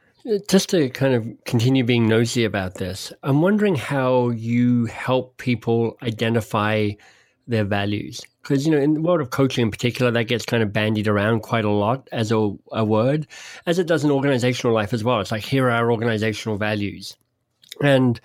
Just 0.49 0.69
to 0.71 0.89
kind 0.91 1.15
of 1.15 1.27
continue 1.45 1.83
being 1.83 2.07
nosy 2.07 2.45
about 2.45 2.75
this, 2.75 3.13
I'm 3.25 3.43
wondering 3.43 3.75
how 3.75 4.31
you 4.31 4.87
help 4.87 5.37
people 5.37 5.97
identify 6.01 6.91
their 7.52 7.64
values. 7.64 8.21
Because 8.42 8.66
you 8.66 8.73
know 8.73 8.78
in 8.78 8.94
the 8.94 9.00
world 9.00 9.21
of 9.21 9.30
coaching 9.30 9.62
in 9.62 9.71
particular 9.71 10.11
that 10.11 10.25
gets 10.25 10.44
kind 10.44 10.62
of 10.62 10.73
bandied 10.73 11.06
around 11.06 11.40
quite 11.40 11.64
a 11.64 11.71
lot 11.71 12.09
as 12.11 12.32
a, 12.32 12.52
a 12.73 12.85
word 12.85 13.26
as 13.66 13.78
it 13.78 13.87
does 13.87 14.04
in 14.04 14.11
organizational 14.11 14.75
life 14.75 14.92
as 14.92 15.04
well. 15.04 15.21
It's 15.21 15.30
like 15.30 15.44
here 15.44 15.68
are 15.68 15.71
our 15.71 15.92
organizational 15.92 16.59
values. 16.59 17.16
And 17.80 18.21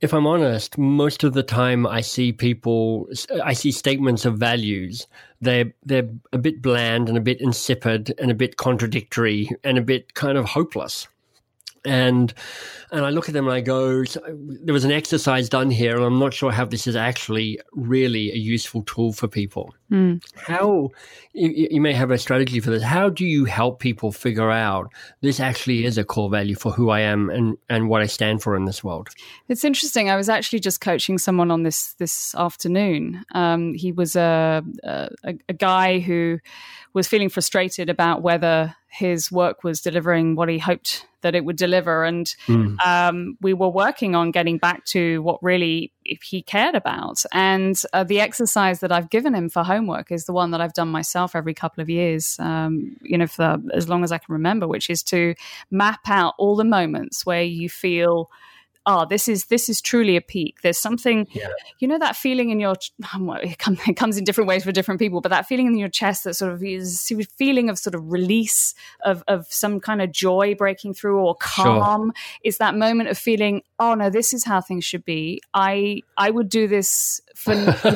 if 0.00 0.14
i'm 0.14 0.26
honest 0.26 0.78
most 0.78 1.24
of 1.24 1.34
the 1.34 1.42
time 1.42 1.86
i 1.86 2.00
see 2.00 2.32
people 2.32 3.06
i 3.44 3.52
see 3.52 3.70
statements 3.70 4.24
of 4.24 4.38
values. 4.38 5.06
They're 5.42 5.72
they're 5.84 6.08
a 6.32 6.38
bit 6.38 6.62
bland 6.62 7.08
and 7.08 7.16
a 7.16 7.20
bit 7.20 7.40
insipid 7.40 8.14
and 8.18 8.30
a 8.30 8.34
bit 8.34 8.56
contradictory 8.56 9.50
and 9.62 9.78
a 9.78 9.82
bit 9.82 10.14
kind 10.14 10.38
of 10.38 10.46
hopeless 10.46 11.06
and 11.84 12.32
and 12.92 13.04
I 13.04 13.10
look 13.10 13.28
at 13.28 13.34
them 13.34 13.46
and 13.46 13.54
I 13.54 13.60
go, 13.60 14.04
there 14.04 14.72
was 14.72 14.84
an 14.84 14.90
exercise 14.90 15.48
done 15.48 15.70
here, 15.70 15.96
and 15.96 16.04
I'm 16.04 16.18
not 16.18 16.34
sure 16.34 16.50
how 16.50 16.64
this 16.64 16.86
is 16.86 16.96
actually 16.96 17.60
really 17.72 18.32
a 18.32 18.36
useful 18.36 18.82
tool 18.82 19.12
for 19.12 19.28
people. 19.28 19.72
Mm. 19.92 20.22
How 20.34 20.90
you, 21.32 21.68
you, 21.70 21.80
may 21.80 21.92
have 21.92 22.10
a 22.10 22.18
strategy 22.18 22.58
for 22.60 22.70
this. 22.70 22.82
How 22.82 23.08
do 23.08 23.24
you 23.24 23.44
help 23.44 23.78
people 23.78 24.10
figure 24.12 24.50
out 24.50 24.92
this 25.20 25.38
actually 25.40 25.84
is 25.84 25.98
a 25.98 26.04
core 26.04 26.30
value 26.30 26.56
for 26.56 26.72
who 26.72 26.90
I 26.90 27.00
am 27.00 27.30
and 27.30 27.56
and 27.68 27.88
what 27.88 28.02
I 28.02 28.06
stand 28.06 28.42
for 28.42 28.56
in 28.56 28.64
this 28.64 28.82
world? 28.82 29.08
It's 29.48 29.64
interesting. 29.64 30.10
I 30.10 30.16
was 30.16 30.28
actually 30.28 30.60
just 30.60 30.80
coaching 30.80 31.18
someone 31.18 31.50
on 31.50 31.62
this 31.62 31.94
this 31.94 32.34
afternoon. 32.34 33.24
Um, 33.34 33.74
he 33.74 33.92
was 33.92 34.16
a, 34.16 34.62
a 34.82 35.34
a 35.48 35.52
guy 35.52 36.00
who 36.00 36.38
was 36.92 37.08
feeling 37.08 37.28
frustrated 37.28 37.88
about 37.88 38.22
whether 38.22 38.74
his 38.88 39.30
work 39.30 39.62
was 39.62 39.80
delivering 39.80 40.34
what 40.34 40.48
he 40.48 40.58
hoped 40.58 41.06
that 41.22 41.34
it 41.34 41.44
would 41.44 41.56
deliver. 41.56 42.04
And 42.04 42.26
mm. 42.46 42.80
um, 42.84 43.36
we 43.40 43.52
were 43.52 43.68
working 43.68 44.14
on 44.14 44.30
getting 44.30 44.58
back 44.58 44.84
to 44.86 45.22
what 45.22 45.42
really 45.42 45.92
he 46.02 46.42
cared 46.42 46.74
about. 46.74 47.22
And 47.32 47.80
uh, 47.92 48.04
the 48.04 48.20
exercise 48.20 48.80
that 48.80 48.90
I've 48.90 49.10
given 49.10 49.34
him 49.34 49.48
for 49.48 49.62
homework 49.62 50.10
is 50.10 50.24
the 50.24 50.32
one 50.32 50.50
that 50.50 50.60
I've 50.60 50.72
done 50.72 50.88
myself 50.88 51.36
every 51.36 51.54
couple 51.54 51.82
of 51.82 51.90
years, 51.90 52.36
um, 52.40 52.96
you 53.02 53.18
know, 53.18 53.26
for 53.26 53.58
as 53.72 53.88
long 53.88 54.02
as 54.02 54.12
I 54.12 54.18
can 54.18 54.32
remember, 54.32 54.66
which 54.66 54.90
is 54.90 55.02
to 55.04 55.34
map 55.70 56.00
out 56.06 56.34
all 56.38 56.56
the 56.56 56.64
moments 56.64 57.24
where 57.24 57.42
you 57.42 57.68
feel 57.68 58.30
oh 58.86 59.04
this 59.04 59.28
is 59.28 59.46
this 59.46 59.68
is 59.68 59.80
truly 59.80 60.16
a 60.16 60.20
peak 60.20 60.60
there's 60.62 60.78
something 60.78 61.26
yeah. 61.32 61.48
you 61.78 61.88
know 61.88 61.98
that 61.98 62.16
feeling 62.16 62.50
in 62.50 62.58
your 62.58 62.74
it 63.44 63.96
comes 63.96 64.16
in 64.16 64.24
different 64.24 64.48
ways 64.48 64.64
for 64.64 64.72
different 64.72 64.98
people 64.98 65.20
but 65.20 65.28
that 65.28 65.46
feeling 65.46 65.66
in 65.66 65.76
your 65.76 65.88
chest 65.88 66.24
that 66.24 66.34
sort 66.34 66.52
of 66.52 66.62
is 66.62 67.10
a 67.10 67.24
feeling 67.24 67.68
of 67.68 67.78
sort 67.78 67.94
of 67.94 68.10
release 68.10 68.74
of 69.04 69.22
of 69.28 69.46
some 69.50 69.80
kind 69.80 70.00
of 70.00 70.10
joy 70.12 70.54
breaking 70.54 70.94
through 70.94 71.18
or 71.18 71.34
calm 71.36 72.12
sure. 72.14 72.40
is 72.44 72.58
that 72.58 72.74
moment 72.74 73.08
of 73.08 73.18
feeling 73.18 73.62
oh 73.78 73.94
no 73.94 74.08
this 74.08 74.32
is 74.32 74.44
how 74.44 74.60
things 74.60 74.84
should 74.84 75.04
be 75.04 75.40
i 75.54 76.00
i 76.16 76.30
would 76.30 76.48
do 76.48 76.66
this 76.66 77.20
for, 77.34 77.54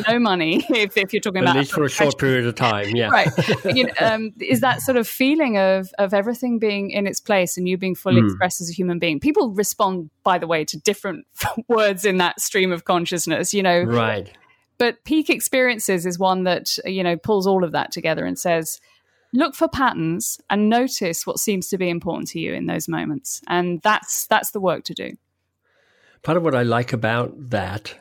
no 0.08 0.18
money 0.18 0.64
if, 0.70 0.96
if 0.96 1.12
you're 1.12 1.20
talking 1.20 1.42
about 1.42 1.56
at 1.56 1.60
least 1.60 1.72
for 1.72 1.84
a 1.84 1.88
short 1.88 2.18
period 2.18 2.46
of 2.46 2.54
time 2.54 2.94
yeah. 2.94 3.08
Right. 3.08 3.28
You 3.64 3.84
know, 3.86 3.92
um, 4.00 4.32
is 4.40 4.60
that 4.60 4.82
sort 4.82 4.96
of 4.96 5.08
feeling 5.08 5.58
of 5.58 5.92
of 5.98 6.14
everything 6.14 6.58
being 6.58 6.90
in 6.90 7.06
its 7.06 7.20
place 7.20 7.56
and 7.56 7.68
you 7.68 7.76
being 7.76 7.94
fully 7.94 8.20
mm. 8.20 8.26
expressed 8.26 8.60
as 8.60 8.70
a 8.70 8.72
human 8.72 8.98
being? 8.98 9.20
People 9.20 9.50
respond 9.50 10.10
by 10.22 10.38
the 10.38 10.46
way 10.46 10.64
to 10.64 10.78
different 10.78 11.26
words 11.68 12.04
in 12.04 12.18
that 12.18 12.40
stream 12.40 12.72
of 12.72 12.84
consciousness 12.84 13.52
you 13.52 13.62
know? 13.62 13.82
Right. 13.82 14.30
But 14.78 15.04
peak 15.04 15.30
experiences 15.30 16.06
is 16.06 16.18
one 16.18 16.44
that 16.44 16.78
you 16.84 17.02
know 17.02 17.16
pulls 17.16 17.46
all 17.46 17.64
of 17.64 17.72
that 17.72 17.92
together 17.92 18.24
and 18.24 18.38
says 18.38 18.80
look 19.34 19.54
for 19.54 19.68
patterns 19.68 20.40
and 20.48 20.70
notice 20.70 21.26
what 21.26 21.38
seems 21.38 21.68
to 21.68 21.76
be 21.76 21.90
important 21.90 22.28
to 22.28 22.38
you 22.38 22.54
in 22.54 22.66
those 22.66 22.88
moments. 22.88 23.42
And 23.48 23.82
that's 23.82 24.26
that's 24.26 24.52
the 24.52 24.60
work 24.60 24.84
to 24.84 24.94
do. 24.94 25.16
Part 26.22 26.38
of 26.38 26.44
what 26.44 26.54
i 26.54 26.62
like 26.62 26.94
about 26.94 27.34
that 27.50 27.98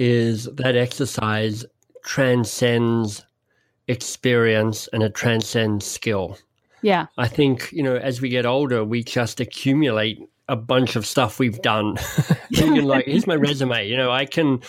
is 0.00 0.46
that 0.54 0.76
exercise 0.76 1.66
transcends 2.02 3.22
experience 3.86 4.88
and 4.94 5.02
it 5.02 5.14
transcends 5.14 5.84
skill. 5.84 6.38
Yeah. 6.80 7.08
I 7.18 7.28
think, 7.28 7.70
you 7.70 7.82
know, 7.82 7.96
as 7.96 8.18
we 8.18 8.30
get 8.30 8.46
older, 8.46 8.82
we 8.82 9.04
just 9.04 9.40
accumulate 9.40 10.18
a 10.48 10.56
bunch 10.56 10.96
of 10.96 11.04
stuff 11.04 11.38
we've 11.38 11.60
done. 11.60 11.96
Thinking 12.54 12.84
like, 12.84 13.04
here's 13.04 13.26
my 13.26 13.34
resume. 13.34 13.86
You 13.86 13.98
know, 13.98 14.10
I 14.10 14.24
can, 14.24 14.62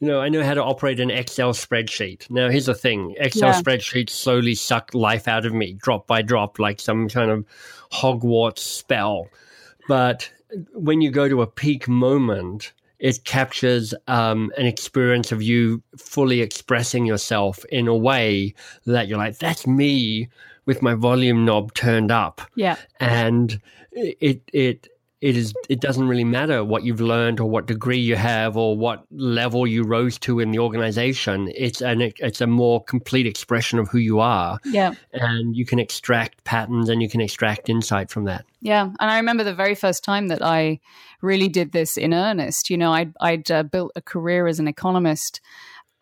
you 0.00 0.08
know, 0.08 0.20
I 0.20 0.28
know 0.28 0.42
how 0.42 0.54
to 0.54 0.64
operate 0.64 0.98
an 0.98 1.12
Excel 1.12 1.52
spreadsheet. 1.52 2.28
Now, 2.28 2.50
here's 2.50 2.66
the 2.66 2.74
thing 2.74 3.14
Excel 3.18 3.50
yeah. 3.50 3.60
spreadsheets 3.60 4.10
slowly 4.10 4.56
suck 4.56 4.92
life 4.94 5.28
out 5.28 5.46
of 5.46 5.54
me, 5.54 5.74
drop 5.74 6.08
by 6.08 6.22
drop, 6.22 6.58
like 6.58 6.80
some 6.80 7.08
kind 7.08 7.30
of 7.30 7.44
Hogwarts 7.92 8.58
spell. 8.58 9.28
But 9.86 10.28
when 10.72 11.00
you 11.00 11.12
go 11.12 11.28
to 11.28 11.40
a 11.40 11.46
peak 11.46 11.86
moment, 11.86 12.72
it 13.02 13.24
captures 13.24 13.92
um, 14.06 14.52
an 14.56 14.64
experience 14.64 15.32
of 15.32 15.42
you 15.42 15.82
fully 15.98 16.40
expressing 16.40 17.04
yourself 17.04 17.64
in 17.64 17.88
a 17.88 17.96
way 17.96 18.54
that 18.86 19.08
you're 19.08 19.18
like, 19.18 19.38
that's 19.38 19.66
me 19.66 20.28
with 20.66 20.82
my 20.82 20.94
volume 20.94 21.44
knob 21.44 21.74
turned 21.74 22.12
up. 22.12 22.40
Yeah. 22.54 22.76
And 23.00 23.60
it, 23.90 24.40
it, 24.52 24.88
it 25.22 25.36
is 25.36 25.54
it 25.68 25.80
doesn't 25.80 26.08
really 26.08 26.24
matter 26.24 26.64
what 26.64 26.82
you've 26.82 27.00
learned 27.00 27.38
or 27.38 27.48
what 27.48 27.66
degree 27.66 27.98
you 27.98 28.16
have 28.16 28.56
or 28.56 28.76
what 28.76 29.04
level 29.12 29.68
you 29.68 29.84
rose 29.84 30.18
to 30.18 30.40
in 30.40 30.50
the 30.50 30.58
organization. 30.58 31.50
It's 31.54 31.80
an 31.80 32.00
it's 32.18 32.40
a 32.40 32.46
more 32.48 32.82
complete 32.82 33.24
expression 33.24 33.78
of 33.78 33.88
who 33.88 33.98
you 33.98 34.18
are. 34.18 34.58
Yeah. 34.64 34.94
And 35.12 35.56
you 35.56 35.64
can 35.64 35.78
extract 35.78 36.42
patterns 36.42 36.88
and 36.88 37.00
you 37.00 37.08
can 37.08 37.20
extract 37.20 37.68
insight 37.68 38.10
from 38.10 38.24
that. 38.24 38.44
Yeah. 38.60 38.82
And 38.82 39.10
i 39.10 39.16
remember 39.16 39.44
the 39.44 39.54
very 39.54 39.76
first 39.76 40.02
time 40.02 40.26
that 40.28 40.42
i 40.42 40.80
really 41.20 41.48
did 41.48 41.70
this 41.70 41.96
in 41.96 42.12
earnest. 42.12 42.68
You 42.68 42.76
know 42.76 42.92
i'd, 42.92 43.14
I'd 43.20 43.50
uh, 43.50 43.62
built 43.62 43.92
a 43.94 44.02
career 44.02 44.48
as 44.48 44.58
an 44.58 44.66
economist 44.66 45.40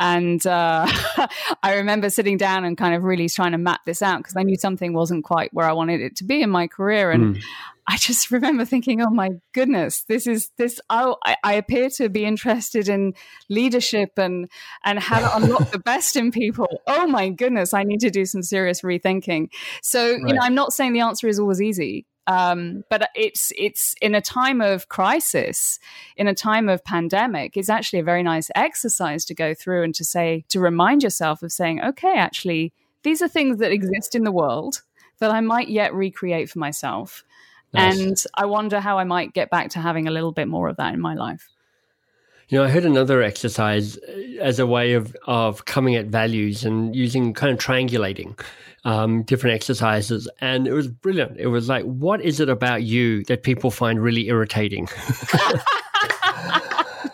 and 0.01 0.45
uh, 0.47 0.87
I 1.63 1.75
remember 1.75 2.09
sitting 2.09 2.39
down 2.39 2.65
and 2.65 2.77
kind 2.77 2.95
of 2.95 3.05
really 3.05 3.29
trying 3.29 3.53
to 3.53 3.59
map 3.59 3.83
this 3.85 4.01
out 4.01 4.19
because 4.19 4.35
I 4.35 4.43
knew 4.43 4.57
something 4.57 4.95
wasn't 4.95 5.25
quite 5.25 5.53
where 5.53 5.69
I 5.69 5.73
wanted 5.73 6.01
it 6.01 6.17
to 6.17 6.25
be 6.25 6.41
in 6.41 6.49
my 6.49 6.67
career. 6.67 7.11
And 7.11 7.37
mm. 7.37 7.43
I 7.87 7.99
just 7.99 8.31
remember 8.31 8.65
thinking, 8.65 9.03
oh 9.03 9.11
my 9.11 9.29
goodness, 9.53 10.05
this 10.05 10.27
is 10.27 10.51
this. 10.57 10.81
Oh, 10.89 11.19
I, 11.23 11.37
I 11.45 11.53
appear 11.55 11.91
to 11.97 12.09
be 12.09 12.25
interested 12.25 12.89
in 12.89 13.13
leadership 13.51 14.13
and 14.17 14.49
and 14.87 14.99
how 14.99 15.21
to 15.21 15.37
unlock 15.37 15.71
the 15.71 15.79
best 15.79 16.17
in 16.17 16.33
people. 16.33 16.81
Oh 16.87 17.07
my 17.07 17.29
goodness, 17.29 17.75
I 17.75 17.83
need 17.83 18.01
to 18.01 18.11
do 18.11 18.25
some 18.25 18.43
serious 18.43 18.81
rethinking. 18.81 19.51
So, 19.83 20.13
right. 20.13 20.21
you 20.27 20.33
know, 20.33 20.41
I'm 20.41 20.55
not 20.55 20.73
saying 20.73 20.95
the 20.95 21.01
answer 21.01 21.29
is 21.29 21.39
always 21.39 21.61
easy. 21.61 22.07
Um, 22.31 22.85
but 22.89 23.11
it's 23.17 23.53
it's 23.57 23.97
in 24.01 24.15
a 24.15 24.21
time 24.21 24.61
of 24.61 24.89
crisis, 24.89 25.81
in 26.17 26.29
a 26.29 26.35
time 26.35 26.69
of 26.69 26.85
pandemic, 26.85 27.57
it's 27.57 27.69
actually 27.69 27.99
a 27.99 28.05
very 28.05 28.23
nice 28.23 28.51
exercise 28.55 29.25
to 29.25 29.35
go 29.35 29.53
through 29.53 29.83
and 29.83 29.93
to 29.97 30.05
say 30.05 30.45
to 30.51 30.61
remind 30.61 31.03
yourself 31.03 31.43
of 31.43 31.51
saying, 31.51 31.83
okay, 31.83 32.17
actually, 32.17 32.73
these 33.03 33.21
are 33.21 33.27
things 33.27 33.59
that 33.59 33.73
exist 33.73 34.15
in 34.15 34.23
the 34.23 34.31
world 34.31 34.83
that 35.19 35.33
I 35.33 35.41
might 35.41 35.71
yet 35.71 35.93
recreate 35.93 36.49
for 36.49 36.61
myself. 36.61 37.25
Nice. 37.73 37.99
And 37.99 38.25
I 38.37 38.47
wonder 38.47 38.79
how 38.79 38.97
I 38.97 39.05
might 39.05 39.35
get 39.35 39.51
back 39.51 39.71
to 39.71 39.81
having 39.81 40.07
a 40.07 40.13
little 40.13 40.33
bit 40.33 40.47
more 40.47 40.69
of 40.69 40.77
that 40.77 40.95
in 40.95 41.01
my 41.01 41.15
life. 41.15 41.49
You 42.49 42.59
know, 42.59 42.65
I 42.65 42.69
heard 42.69 42.85
another 42.85 43.23
exercise 43.23 43.97
as 44.41 44.59
a 44.59 44.67
way 44.67 44.95
of, 44.95 45.17
of 45.27 45.65
coming 45.65 45.95
at 45.95 46.07
values 46.07 46.65
and 46.65 46.97
using 46.97 47.33
kind 47.35 47.53
of 47.53 47.59
triangulating 47.59 48.39
um, 48.85 49.23
different 49.23 49.55
exercises. 49.55 50.29
And 50.41 50.67
it 50.67 50.73
was 50.73 50.89
brilliant. 50.89 51.37
It 51.39 51.49
was 51.49 51.69
like, 51.69 51.85
what 51.85 52.21
is 52.21 52.41
it 52.41 52.49
about 52.49 52.83
you 52.83 53.25
that 53.25 53.43
people 53.43 53.71
find 53.71 54.03
really 54.03 54.29
irritating? 54.29 54.89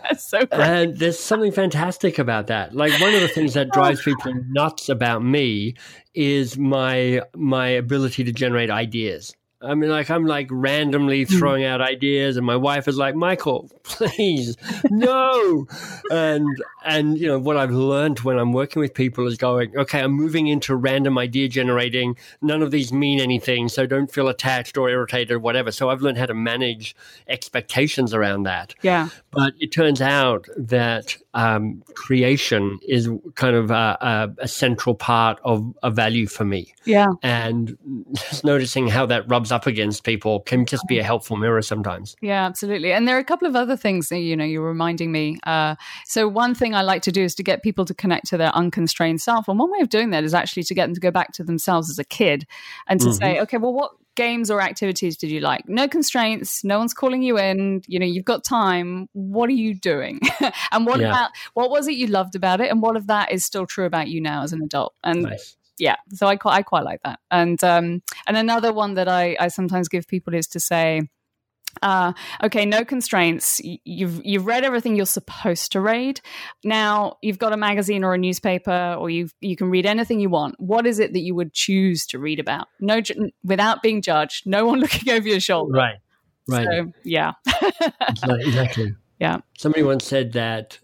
That's 0.09 0.29
so 0.29 0.47
great. 0.47 0.61
And 0.61 0.97
there's 0.99 1.19
something 1.19 1.53
fantastic 1.53 2.19
about 2.19 2.47
that. 2.47 2.75
Like 2.75 2.99
one 3.01 3.15
of 3.15 3.21
the 3.21 3.29
things 3.29 3.55
that 3.55 3.71
drives 3.71 4.03
people 4.03 4.33
nuts 4.49 4.89
about 4.89 5.23
me 5.23 5.75
is 6.15 6.57
my 6.57 7.23
my 7.35 7.69
ability 7.69 8.25
to 8.25 8.33
generate 8.33 8.71
ideas. 8.71 9.35
I 9.63 9.75
mean, 9.75 9.89
like 9.91 10.11
I'm 10.11 10.27
like 10.27 10.49
randomly 10.51 11.25
Hmm. 11.25 11.39
throwing 11.39 11.65
out 11.65 11.81
ideas, 11.81 12.37
and 12.37 12.45
my 12.45 12.57
wife 12.57 12.87
is 12.89 12.99
like, 12.99 13.15
"Michael, 13.15 13.71
please, 13.85 14.57
no." 14.91 15.67
and 16.11 16.47
and 16.85 17.19
you 17.19 17.27
know 17.27 17.39
what 17.39 17.57
I've 17.57 17.71
learned 17.71 18.21
when 18.21 18.39
I'm 18.39 18.53
working 18.53 18.81
with 18.81 18.93
people 18.93 19.27
is 19.27 19.37
going, 19.39 19.77
"Okay, 19.77 20.01
I'm 20.01 20.13
moving 20.13 20.47
into 20.47 20.77
random 20.77 21.17
idea 21.19 21.49
generating. 21.49 22.17
None 22.43 22.61
of 22.63 22.71
these 22.71 22.93
mean 22.93 23.19
anything, 23.19 23.69
so 23.69 23.87
don't 23.87 24.13
feel 24.13 24.29
attached 24.29 24.77
or 24.77 24.91
irritated 24.91 25.33
or 25.33 25.39
whatever." 25.39 25.73
So 25.73 25.89
I've 25.89 26.03
learned 26.03 26.19
how 26.19 26.27
to 26.27 26.35
manage 26.35 26.95
expectations 27.27 28.13
around 28.13 28.43
that. 28.45 28.75
Yeah. 28.83 29.09
But 29.31 29.55
it 29.59 29.73
turns 29.73 30.01
out 30.01 30.47
that 30.57 31.17
um, 31.35 31.83
creation 31.95 32.79
is 32.87 33.09
kind 33.35 33.55
of 33.57 33.71
a, 33.71 33.99
a, 34.01 34.35
a 34.45 34.49
central 34.49 34.95
part 34.95 35.39
of 35.45 35.75
a 35.83 35.91
value 35.91 36.27
for 36.27 36.45
me 36.47 36.73
Yeah. 36.87 37.09
and 37.23 37.77
just 38.15 38.43
noticing 38.43 38.89
how 38.89 39.05
that 39.07 39.29
rubs 39.29 39.46
up 39.53 39.67
against 39.67 40.05
people 40.05 40.41
can 40.41 40.67
just 40.67 40.87
be 40.89 40.99
a 40.99 41.03
helpful 41.03 41.37
mirror 41.37 41.63
sometimes. 41.63 42.17
Yeah, 42.21 42.45
absolutely. 42.47 42.93
And 42.93 43.07
there 43.07 43.17
are 43.17 43.21
a 43.21 43.25
couple 43.25 43.49
of 43.49 43.57
other 43.57 43.77
things 43.77 44.09
that, 44.09 44.19
you 44.19 44.37
know, 44.37 44.45
you're 44.45 44.67
reminding 44.67 45.13
me. 45.13 45.39
Uh, 45.45 45.77
so 46.05 46.29
one 46.29 46.55
thing 46.55 46.75
I 46.75 46.83
like 46.83 47.03
to 47.03 47.13
do 47.13 47.23
is 47.23 47.35
to 47.37 47.43
get 47.43 47.63
people 47.63 47.85
to 47.85 47.95
connect 47.95 48.27
to 48.29 48.37
their 48.37 48.55
unconstrained 48.55 49.21
self. 49.21 49.49
And 49.49 49.59
one 49.59 49.71
way 49.71 49.81
of 49.81 49.89
doing 49.89 50.11
that 50.11 50.25
is 50.25 50.35
actually 50.35 50.65
to 50.65 50.75
get 50.75 50.87
them 50.87 50.95
to 50.95 51.01
go 51.01 51.11
back 51.11 51.33
to 51.33 51.45
themselves 51.45 51.91
as 51.91 51.99
a 51.99 52.05
kid 52.05 52.47
and 52.87 53.01
to 53.01 53.13
say, 53.13 53.41
okay, 53.41 53.59
well, 53.59 53.73
what 53.73 53.93
games 54.15 54.51
or 54.51 54.63
activities 54.63 55.17
did 55.17 55.31
you 55.31 55.41
like? 55.41 55.69
No 55.69 55.87
constraints. 55.87 56.65
No 56.65 56.79
one's 56.79 56.95
calling 56.95 57.23
you 57.23 57.39
in. 57.39 57.83
You 57.87 57.99
know, 57.99 58.07
you've 58.07 58.25
got 58.25 58.45
time. 58.45 59.09
What 59.13 59.51
are 59.51 59.53
you 59.55 59.75
doing? 59.75 60.21
and 60.73 60.87
what 60.87 61.01
Yeah. 61.01 61.09
about, 61.09 61.31
what 61.55 61.71
was 61.71 61.87
it 61.87 61.97
you 61.97 62.07
loved 62.07 62.35
about 62.35 62.61
it? 62.61 62.71
And 62.71 62.81
what 62.81 62.97
of 62.97 63.09
that 63.09 63.31
is 63.31 63.45
still 63.45 63.67
true 63.67 63.85
about 63.85 64.09
you 64.09 64.21
now 64.21 64.43
as 64.43 64.53
an 64.53 64.63
adult? 64.63 64.95
And 65.05 65.23
Nice. 65.23 65.57
Yeah 65.79 65.97
so 66.13 66.27
i 66.27 66.37
quite 66.37 66.55
i 66.55 66.63
quite 66.63 66.85
like 66.85 67.01
that 67.05 67.19
and 67.31 67.63
um 67.65 68.03
and 68.27 68.37
another 68.37 68.73
one 68.73 68.95
that 68.95 69.09
i 69.09 69.37
i 69.41 69.49
sometimes 69.49 69.89
give 69.89 70.07
people 70.07 70.35
is 70.35 70.47
to 70.47 70.61
say 70.61 71.03
uh, 71.83 72.13
okay, 72.43 72.65
no 72.65 72.85
constraints. 72.85 73.61
You've 73.85 74.25
you've 74.25 74.47
read 74.47 74.65
everything 74.65 74.97
you're 74.97 75.07
supposed 75.07 75.73
to 75.73 75.81
read. 75.81 76.21
Now 76.65 77.19
you've 77.23 77.39
got 77.39 77.53
a 77.53 77.57
magazine 77.57 78.03
or 78.05 78.15
a 78.15 78.19
newspaper, 78.19 78.97
or 78.99 79.11
you 79.11 79.29
you 79.41 79.57
can 79.57 79.69
read 79.69 79.85
anything 79.85 80.21
you 80.21 80.31
want. 80.31 80.55
What 80.59 80.87
is 80.87 80.99
it 80.99 81.13
that 81.13 81.21
you 81.21 81.35
would 81.35 81.53
choose 81.53 82.07
to 82.07 82.19
read 82.19 82.41
about? 82.41 82.69
No, 82.81 83.01
without 83.45 83.83
being 83.83 84.01
judged. 84.01 84.47
No 84.47 84.65
one 84.67 84.81
looking 84.81 85.13
over 85.13 85.29
your 85.29 85.41
shoulder. 85.41 85.73
Right. 85.77 85.97
Right. 86.49 86.65
So 86.67 86.93
yeah, 87.05 87.33
Exactly- 88.09 88.41
exactly. 88.47 88.95
yeah, 89.19 89.39
Somebody 89.59 89.83
once 89.83 90.05
said 90.07 90.33
that 90.33 90.79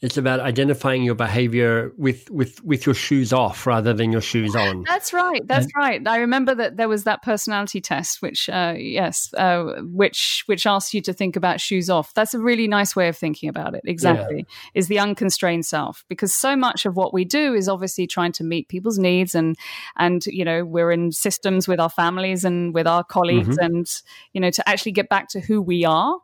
it's 0.00 0.16
about 0.16 0.40
identifying 0.40 1.02
your 1.02 1.14
behavior 1.14 1.92
with, 1.96 2.30
with, 2.30 2.62
with 2.64 2.84
your 2.84 2.94
shoes 2.94 3.32
off 3.32 3.66
rather 3.66 3.94
than 3.94 4.12
your 4.12 4.20
shoes 4.20 4.54
on. 4.54 4.82
That's 4.82 5.12
right. 5.12 5.40
That's 5.46 5.66
right. 5.76 6.06
I 6.06 6.18
remember 6.18 6.54
that 6.54 6.76
there 6.76 6.88
was 6.88 7.04
that 7.04 7.22
personality 7.22 7.80
test, 7.80 8.20
which, 8.20 8.48
uh, 8.48 8.74
yes, 8.76 9.32
uh, 9.34 9.80
which 9.82 10.44
which 10.46 10.66
asks 10.66 10.94
you 10.94 11.00
to 11.02 11.12
think 11.12 11.36
about 11.36 11.60
shoes 11.60 11.88
off. 11.90 12.12
That's 12.14 12.34
a 12.34 12.38
really 12.38 12.68
nice 12.68 12.94
way 12.94 13.08
of 13.08 13.16
thinking 13.16 13.48
about 13.48 13.74
it. 13.74 13.82
Exactly, 13.84 14.46
is 14.74 14.88
the 14.88 14.98
unconstrained 14.98 15.66
self, 15.66 16.04
because 16.08 16.34
so 16.34 16.56
much 16.56 16.86
of 16.86 16.96
what 16.96 17.12
we 17.12 17.24
do 17.24 17.54
is 17.54 17.68
obviously 17.68 18.06
trying 18.06 18.32
to 18.32 18.44
meet 18.44 18.68
people's 18.68 18.98
needs, 18.98 19.34
and 19.34 19.56
and 19.96 20.24
you 20.26 20.44
know 20.44 20.64
we're 20.64 20.92
in 20.92 21.12
systems 21.12 21.66
with 21.66 21.80
our 21.80 21.90
families 21.90 22.44
and 22.44 22.74
with 22.74 22.86
our 22.86 23.04
colleagues, 23.04 23.56
and 23.58 24.02
you 24.32 24.40
know 24.40 24.50
to 24.50 24.68
actually 24.68 24.92
get 24.92 25.08
back 25.08 25.28
to 25.28 25.40
who 25.40 25.60
we 25.60 25.84
are. 25.84 26.18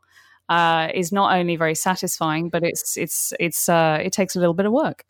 Uh, 0.50 0.88
is 0.92 1.12
not 1.12 1.32
only 1.32 1.54
very 1.54 1.76
satisfying, 1.76 2.48
but 2.50 2.64
it's 2.64 2.96
it's 2.96 3.32
it's 3.38 3.68
uh, 3.68 3.98
it 4.02 4.12
takes 4.12 4.34
a 4.34 4.40
little 4.40 4.52
bit 4.52 4.66
of 4.66 4.72
work. 4.72 5.04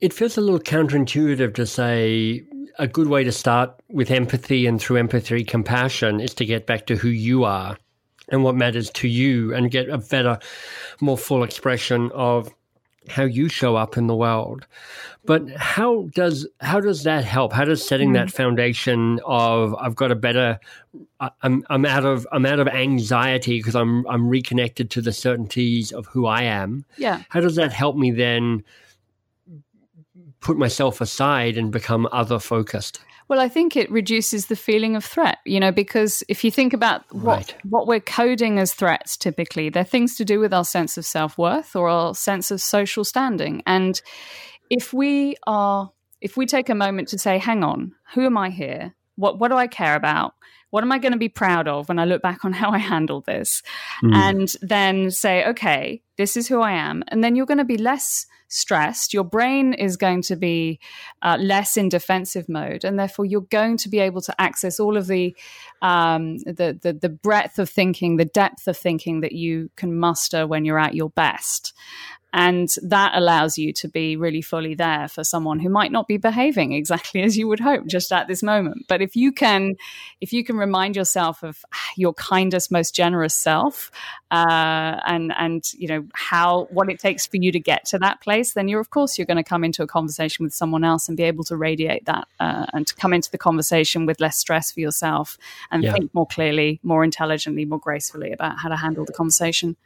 It 0.00 0.14
feels 0.14 0.38
a 0.38 0.40
little 0.40 0.58
counterintuitive 0.58 1.54
to 1.54 1.66
say 1.66 2.42
a 2.78 2.86
good 2.86 3.08
way 3.08 3.24
to 3.24 3.32
start 3.32 3.74
with 3.90 4.10
empathy 4.10 4.66
and 4.66 4.80
through 4.80 4.96
empathy, 4.96 5.44
compassion 5.44 6.18
is 6.18 6.32
to 6.34 6.46
get 6.46 6.66
back 6.66 6.86
to 6.86 6.96
who 6.96 7.08
you 7.08 7.44
are 7.44 7.76
and 8.30 8.42
what 8.42 8.54
matters 8.54 8.88
to 8.90 9.08
you 9.08 9.52
and 9.54 9.70
get 9.70 9.90
a 9.90 9.98
better, 9.98 10.38
more 11.00 11.18
full 11.18 11.42
expression 11.42 12.10
of 12.14 12.48
how 13.10 13.24
you 13.24 13.48
show 13.48 13.76
up 13.76 13.96
in 13.96 14.06
the 14.06 14.14
world. 14.14 14.66
But 15.24 15.50
how 15.50 16.08
does 16.14 16.46
how 16.60 16.80
does 16.80 17.02
that 17.04 17.24
help? 17.24 17.52
How 17.52 17.64
does 17.64 17.86
setting 17.86 18.12
that 18.14 18.28
mm. 18.28 18.32
foundation 18.32 19.20
of 19.24 19.74
I've 19.74 19.94
got 19.94 20.10
a 20.10 20.14
better 20.14 20.58
I'm 21.42 21.64
I'm 21.68 21.84
out 21.84 22.04
of 22.04 22.26
I'm 22.32 22.46
out 22.46 22.60
of 22.60 22.68
anxiety 22.68 23.58
because 23.58 23.76
I'm 23.76 24.06
I'm 24.06 24.28
reconnected 24.28 24.90
to 24.92 25.02
the 25.02 25.12
certainties 25.12 25.92
of 25.92 26.06
who 26.06 26.26
I 26.26 26.42
am. 26.42 26.84
Yeah. 26.96 27.22
How 27.28 27.40
does 27.40 27.56
that 27.56 27.72
help 27.72 27.96
me 27.96 28.10
then 28.10 28.64
put 30.40 30.56
myself 30.56 31.00
aside 31.00 31.58
and 31.58 31.70
become 31.70 32.08
other 32.12 32.38
focused? 32.38 33.00
Well, 33.30 33.38
I 33.38 33.48
think 33.48 33.76
it 33.76 33.88
reduces 33.92 34.46
the 34.46 34.56
feeling 34.56 34.96
of 34.96 35.04
threat, 35.04 35.38
you 35.46 35.60
know, 35.60 35.70
because 35.70 36.24
if 36.28 36.42
you 36.42 36.50
think 36.50 36.72
about 36.72 37.04
what, 37.14 37.36
Right. 37.36 37.54
what 37.62 37.86
we're 37.86 38.00
coding 38.00 38.58
as 38.58 38.74
threats, 38.74 39.16
typically, 39.16 39.68
they're 39.68 39.84
things 39.84 40.16
to 40.16 40.24
do 40.24 40.40
with 40.40 40.52
our 40.52 40.64
sense 40.64 40.98
of 40.98 41.06
self 41.06 41.38
worth 41.38 41.76
or 41.76 41.88
our 41.88 42.12
sense 42.16 42.50
of 42.50 42.60
social 42.60 43.04
standing. 43.04 43.62
And 43.66 44.02
if 44.68 44.92
we 44.92 45.36
are, 45.46 45.92
if 46.20 46.36
we 46.36 46.44
take 46.44 46.68
a 46.68 46.74
moment 46.74 47.06
to 47.10 47.18
say, 47.18 47.38
hang 47.38 47.62
on, 47.62 47.94
who 48.14 48.26
am 48.26 48.36
I 48.36 48.50
here? 48.50 48.96
What, 49.14 49.38
what 49.38 49.52
do 49.52 49.56
I 49.56 49.68
care 49.68 49.94
about? 49.94 50.34
What 50.70 50.82
am 50.82 50.90
I 50.90 50.98
going 50.98 51.12
to 51.12 51.18
be 51.18 51.28
proud 51.28 51.68
of 51.68 51.88
when 51.88 52.00
I 52.00 52.06
look 52.06 52.22
back 52.22 52.44
on 52.44 52.52
how 52.60 52.70
I 52.72 52.78
handled 52.78 53.26
this? 53.26 53.62
Hmm. 54.00 54.12
And 54.12 54.56
then 54.60 55.12
say, 55.12 55.46
okay, 55.46 56.02
this 56.20 56.36
is 56.36 56.48
who 56.48 56.60
I 56.60 56.72
am. 56.72 57.02
And 57.08 57.24
then 57.24 57.34
you're 57.34 57.46
going 57.46 57.56
to 57.56 57.64
be 57.64 57.78
less 57.78 58.26
stressed. 58.48 59.14
Your 59.14 59.24
brain 59.24 59.72
is 59.72 59.96
going 59.96 60.20
to 60.22 60.36
be 60.36 60.78
uh, 61.22 61.38
less 61.40 61.78
in 61.78 61.88
defensive 61.88 62.46
mode, 62.46 62.84
and 62.84 62.98
therefore 62.98 63.24
you're 63.24 63.40
going 63.40 63.78
to 63.78 63.88
be 63.88 64.00
able 64.00 64.20
to 64.20 64.38
access 64.38 64.78
all 64.78 64.98
of 64.98 65.06
the, 65.06 65.34
um, 65.80 66.36
the 66.40 66.78
the 66.82 66.92
the 66.92 67.08
breadth 67.08 67.58
of 67.58 67.70
thinking, 67.70 68.18
the 68.18 68.26
depth 68.26 68.68
of 68.68 68.76
thinking 68.76 69.20
that 69.20 69.32
you 69.32 69.70
can 69.76 69.98
muster 69.98 70.46
when 70.46 70.66
you're 70.66 70.78
at 70.78 70.94
your 70.94 71.08
best. 71.08 71.72
And 72.32 72.68
that 72.82 73.12
allows 73.14 73.58
you 73.58 73.72
to 73.74 73.88
be 73.88 74.16
really 74.16 74.42
fully 74.42 74.74
there 74.74 75.08
for 75.08 75.24
someone 75.24 75.58
who 75.58 75.68
might 75.68 75.90
not 75.90 76.06
be 76.06 76.16
behaving 76.16 76.72
exactly 76.72 77.22
as 77.26 77.36
you 77.36 77.48
would 77.48 77.60
hope 77.60 77.86
just 77.86 78.12
at 78.12 78.28
this 78.28 78.42
moment. 78.42 78.86
But 78.88 79.02
if 79.02 79.16
you 79.16 79.32
can, 79.32 79.74
if 80.20 80.32
you 80.32 80.44
can 80.44 80.56
remind 80.56 80.96
yourself 80.96 81.42
of 81.42 81.64
your 81.96 82.14
kindest, 82.14 82.70
most 82.70 82.94
generous 82.94 83.34
self, 83.34 83.90
uh, 84.30 85.00
and 85.06 85.32
and 85.36 85.64
you 85.76 85.88
know 85.88 86.04
how 86.14 86.68
what 86.70 86.88
it 86.88 87.00
takes 87.00 87.26
for 87.26 87.36
you 87.36 87.50
to 87.50 87.58
get 87.58 87.84
to 87.86 87.98
that 87.98 88.20
place, 88.20 88.52
then 88.52 88.68
you're 88.68 88.80
of 88.80 88.90
course 88.90 89.18
you're 89.18 89.26
going 89.26 89.36
to 89.36 89.42
come 89.44 89.64
into 89.64 89.82
a 89.82 89.86
conversation 89.86 90.44
with 90.44 90.54
someone 90.54 90.84
else 90.84 91.08
and 91.08 91.16
be 91.16 91.24
able 91.24 91.42
to 91.44 91.56
radiate 91.56 92.04
that 92.06 92.28
uh, 92.38 92.66
and 92.72 92.86
to 92.86 92.94
come 92.94 93.12
into 93.12 93.30
the 93.30 93.38
conversation 93.38 94.06
with 94.06 94.20
less 94.20 94.36
stress 94.36 94.70
for 94.70 94.80
yourself 94.80 95.36
and 95.70 95.84
Yeah. 95.84 95.92
think 95.92 96.14
more 96.14 96.26
clearly, 96.26 96.78
more 96.82 97.02
intelligently, 97.02 97.64
more 97.64 97.80
gracefully 97.80 98.30
about 98.32 98.58
how 98.58 98.68
to 98.68 98.76
handle 98.76 99.04
the 99.04 99.12
conversation. 99.12 99.76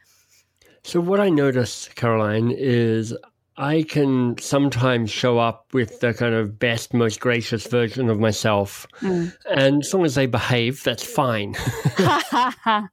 So 0.85 1.01
what 1.01 1.19
I 1.19 1.29
notice, 1.29 1.89
Caroline, 1.95 2.51
is 2.51 3.11
I 3.57 3.81
can 3.81 4.37
sometimes 4.37 5.09
show 5.09 5.39
up 5.39 5.65
with 5.73 5.99
the 5.99 6.13
kind 6.13 6.35
of 6.35 6.59
best, 6.59 6.93
most 6.93 7.19
gracious 7.19 7.65
version 7.65 8.07
of 8.07 8.19
myself. 8.19 8.85
Mm. 9.01 9.35
And 9.49 9.81
as 9.81 9.91
long 9.91 10.05
as 10.05 10.13
they 10.13 10.27
behave, 10.27 10.83
that's 10.83 11.03
fine. 11.03 11.55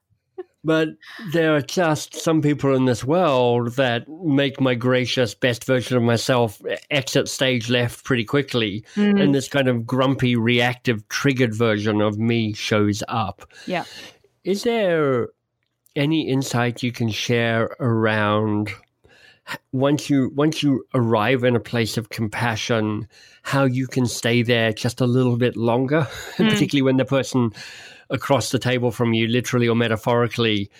But 0.65 0.91
there 1.33 1.57
are 1.57 1.61
just 1.61 2.15
some 2.15 2.41
people 2.41 2.77
in 2.77 2.85
this 2.85 3.03
world 3.03 3.73
that 3.73 4.09
make 4.09 4.61
my 4.61 4.77
gracious, 4.77 5.35
best 5.35 5.65
version 5.65 5.97
of 5.97 6.05
myself 6.05 6.63
exit 6.89 7.29
stage 7.29 7.69
left 7.69 8.05
pretty 8.05 8.25
quickly. 8.25 8.85
Mm. 8.95 9.21
And 9.21 9.35
this 9.35 9.49
kind 9.49 9.67
of 9.67 9.85
grumpy, 9.85 10.37
reactive, 10.37 11.09
triggered 11.09 11.53
version 11.53 12.01
of 12.01 12.17
me 12.17 12.53
shows 12.53 13.03
up. 13.09 13.43
yeah. 13.67 13.83
Is 14.45 14.63
there 14.63 15.31
any 15.95 16.29
insight 16.29 16.83
you 16.83 16.93
can 16.93 17.11
share 17.11 17.77
around 17.81 18.71
once 19.73 20.09
you 20.09 20.31
once 20.35 20.63
you 20.63 20.87
arrive 20.95 21.45
in 21.45 21.57
a 21.57 21.61
place 21.61 21.97
of 21.97 22.11
compassion, 22.11 23.09
how 23.43 23.65
you 23.65 23.87
can 23.87 24.07
stay 24.07 24.43
there 24.43 24.73
just 24.73 25.01
a 25.01 25.07
little 25.07 25.37
bit 25.37 25.57
longer, 25.57 26.03
hmm. 26.37 26.49
particularly 26.49 26.83
when 26.83 26.97
the 26.97 27.05
person 27.05 27.51
across 28.11 28.51
the 28.51 28.59
table 28.59 28.91
from 28.91 29.13
you, 29.13 29.27
literally 29.27 29.69
or 29.69 29.77
metaphorically, 29.77 30.71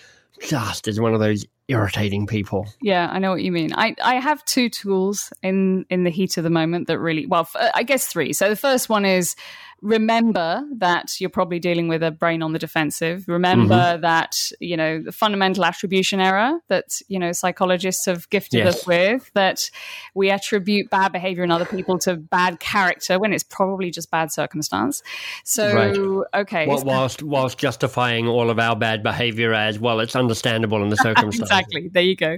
just 0.41 0.87
is 0.87 0.99
one 0.99 1.13
of 1.13 1.19
those 1.19 1.45
irritating 1.67 2.27
people. 2.27 2.67
Yeah, 2.81 3.09
I 3.11 3.19
know 3.19 3.31
what 3.31 3.41
you 3.41 3.51
mean. 3.51 3.73
I, 3.73 3.95
I 4.03 4.15
have 4.15 4.43
two 4.45 4.69
tools 4.69 5.31
in 5.41 5.85
in 5.89 6.03
the 6.03 6.09
heat 6.11 6.37
of 6.37 6.43
the 6.43 6.49
moment 6.49 6.87
that 6.87 6.99
really 6.99 7.25
well, 7.25 7.47
uh, 7.55 7.69
I 7.73 7.83
guess 7.83 8.07
three. 8.07 8.33
So 8.33 8.49
the 8.49 8.55
first 8.55 8.89
one 8.89 9.05
is 9.05 9.35
remember 9.83 10.65
that 10.77 11.19
you're 11.19 11.29
probably 11.29 11.59
dealing 11.59 11.89
with 11.89 12.01
a 12.01 12.09
brain 12.09 12.41
on 12.41 12.53
the 12.53 12.59
defensive. 12.59 13.25
Remember 13.27 13.75
mm-hmm. 13.75 14.01
that 14.01 14.51
you 14.59 14.77
know 14.77 15.01
the 15.01 15.11
fundamental 15.11 15.65
attribution 15.65 16.19
error 16.21 16.59
that 16.69 17.01
you 17.09 17.19
know 17.19 17.33
psychologists 17.33 18.05
have 18.05 18.29
gifted 18.29 18.63
Yes. 18.63 18.75
us 18.77 18.87
with 18.87 19.31
that 19.33 19.69
we 20.15 20.29
attribute 20.29 20.89
bad 20.89 21.11
behavior 21.11 21.43
in 21.43 21.51
other 21.51 21.65
people 21.65 21.97
to 21.99 22.15
bad 22.15 22.59
character 22.59 23.19
when 23.19 23.33
it's 23.33 23.43
probably 23.43 23.91
just 23.91 24.09
bad 24.09 24.31
circumstance. 24.31 25.03
So 25.43 25.73
Right. 25.73 26.41
okay, 26.41 26.65
Wh- 26.65 26.85
Whilst 26.85 27.21
whilst 27.21 27.57
justifying 27.57 28.27
all 28.27 28.49
of 28.49 28.59
our 28.59 28.75
bad 28.75 29.03
behavior 29.03 29.53
as 29.53 29.79
well, 29.79 29.99
it's 29.99 30.15
understandable 30.15 30.81
in 30.81 30.89
the 30.89 30.97
circumstances. 31.09 31.49
Exactly. 31.59 31.89
There 31.89 32.03
you 32.03 32.15
go. 32.15 32.37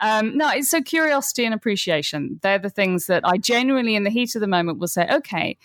Um, 0.00 0.36
no, 0.36 0.50
it's 0.50 0.70
so 0.70 0.80
curiosity 0.80 1.44
and 1.44 1.54
appreciation. 1.54 2.40
They're 2.42 2.58
the 2.58 2.70
things 2.70 3.06
that 3.06 3.22
I 3.24 3.38
genuinely, 3.38 3.94
in 3.94 4.04
the 4.04 4.10
heat 4.10 4.34
of 4.34 4.40
the 4.40 4.46
moment, 4.46 4.78
will 4.78 4.88
say, 4.88 5.08
okay, 5.10 5.58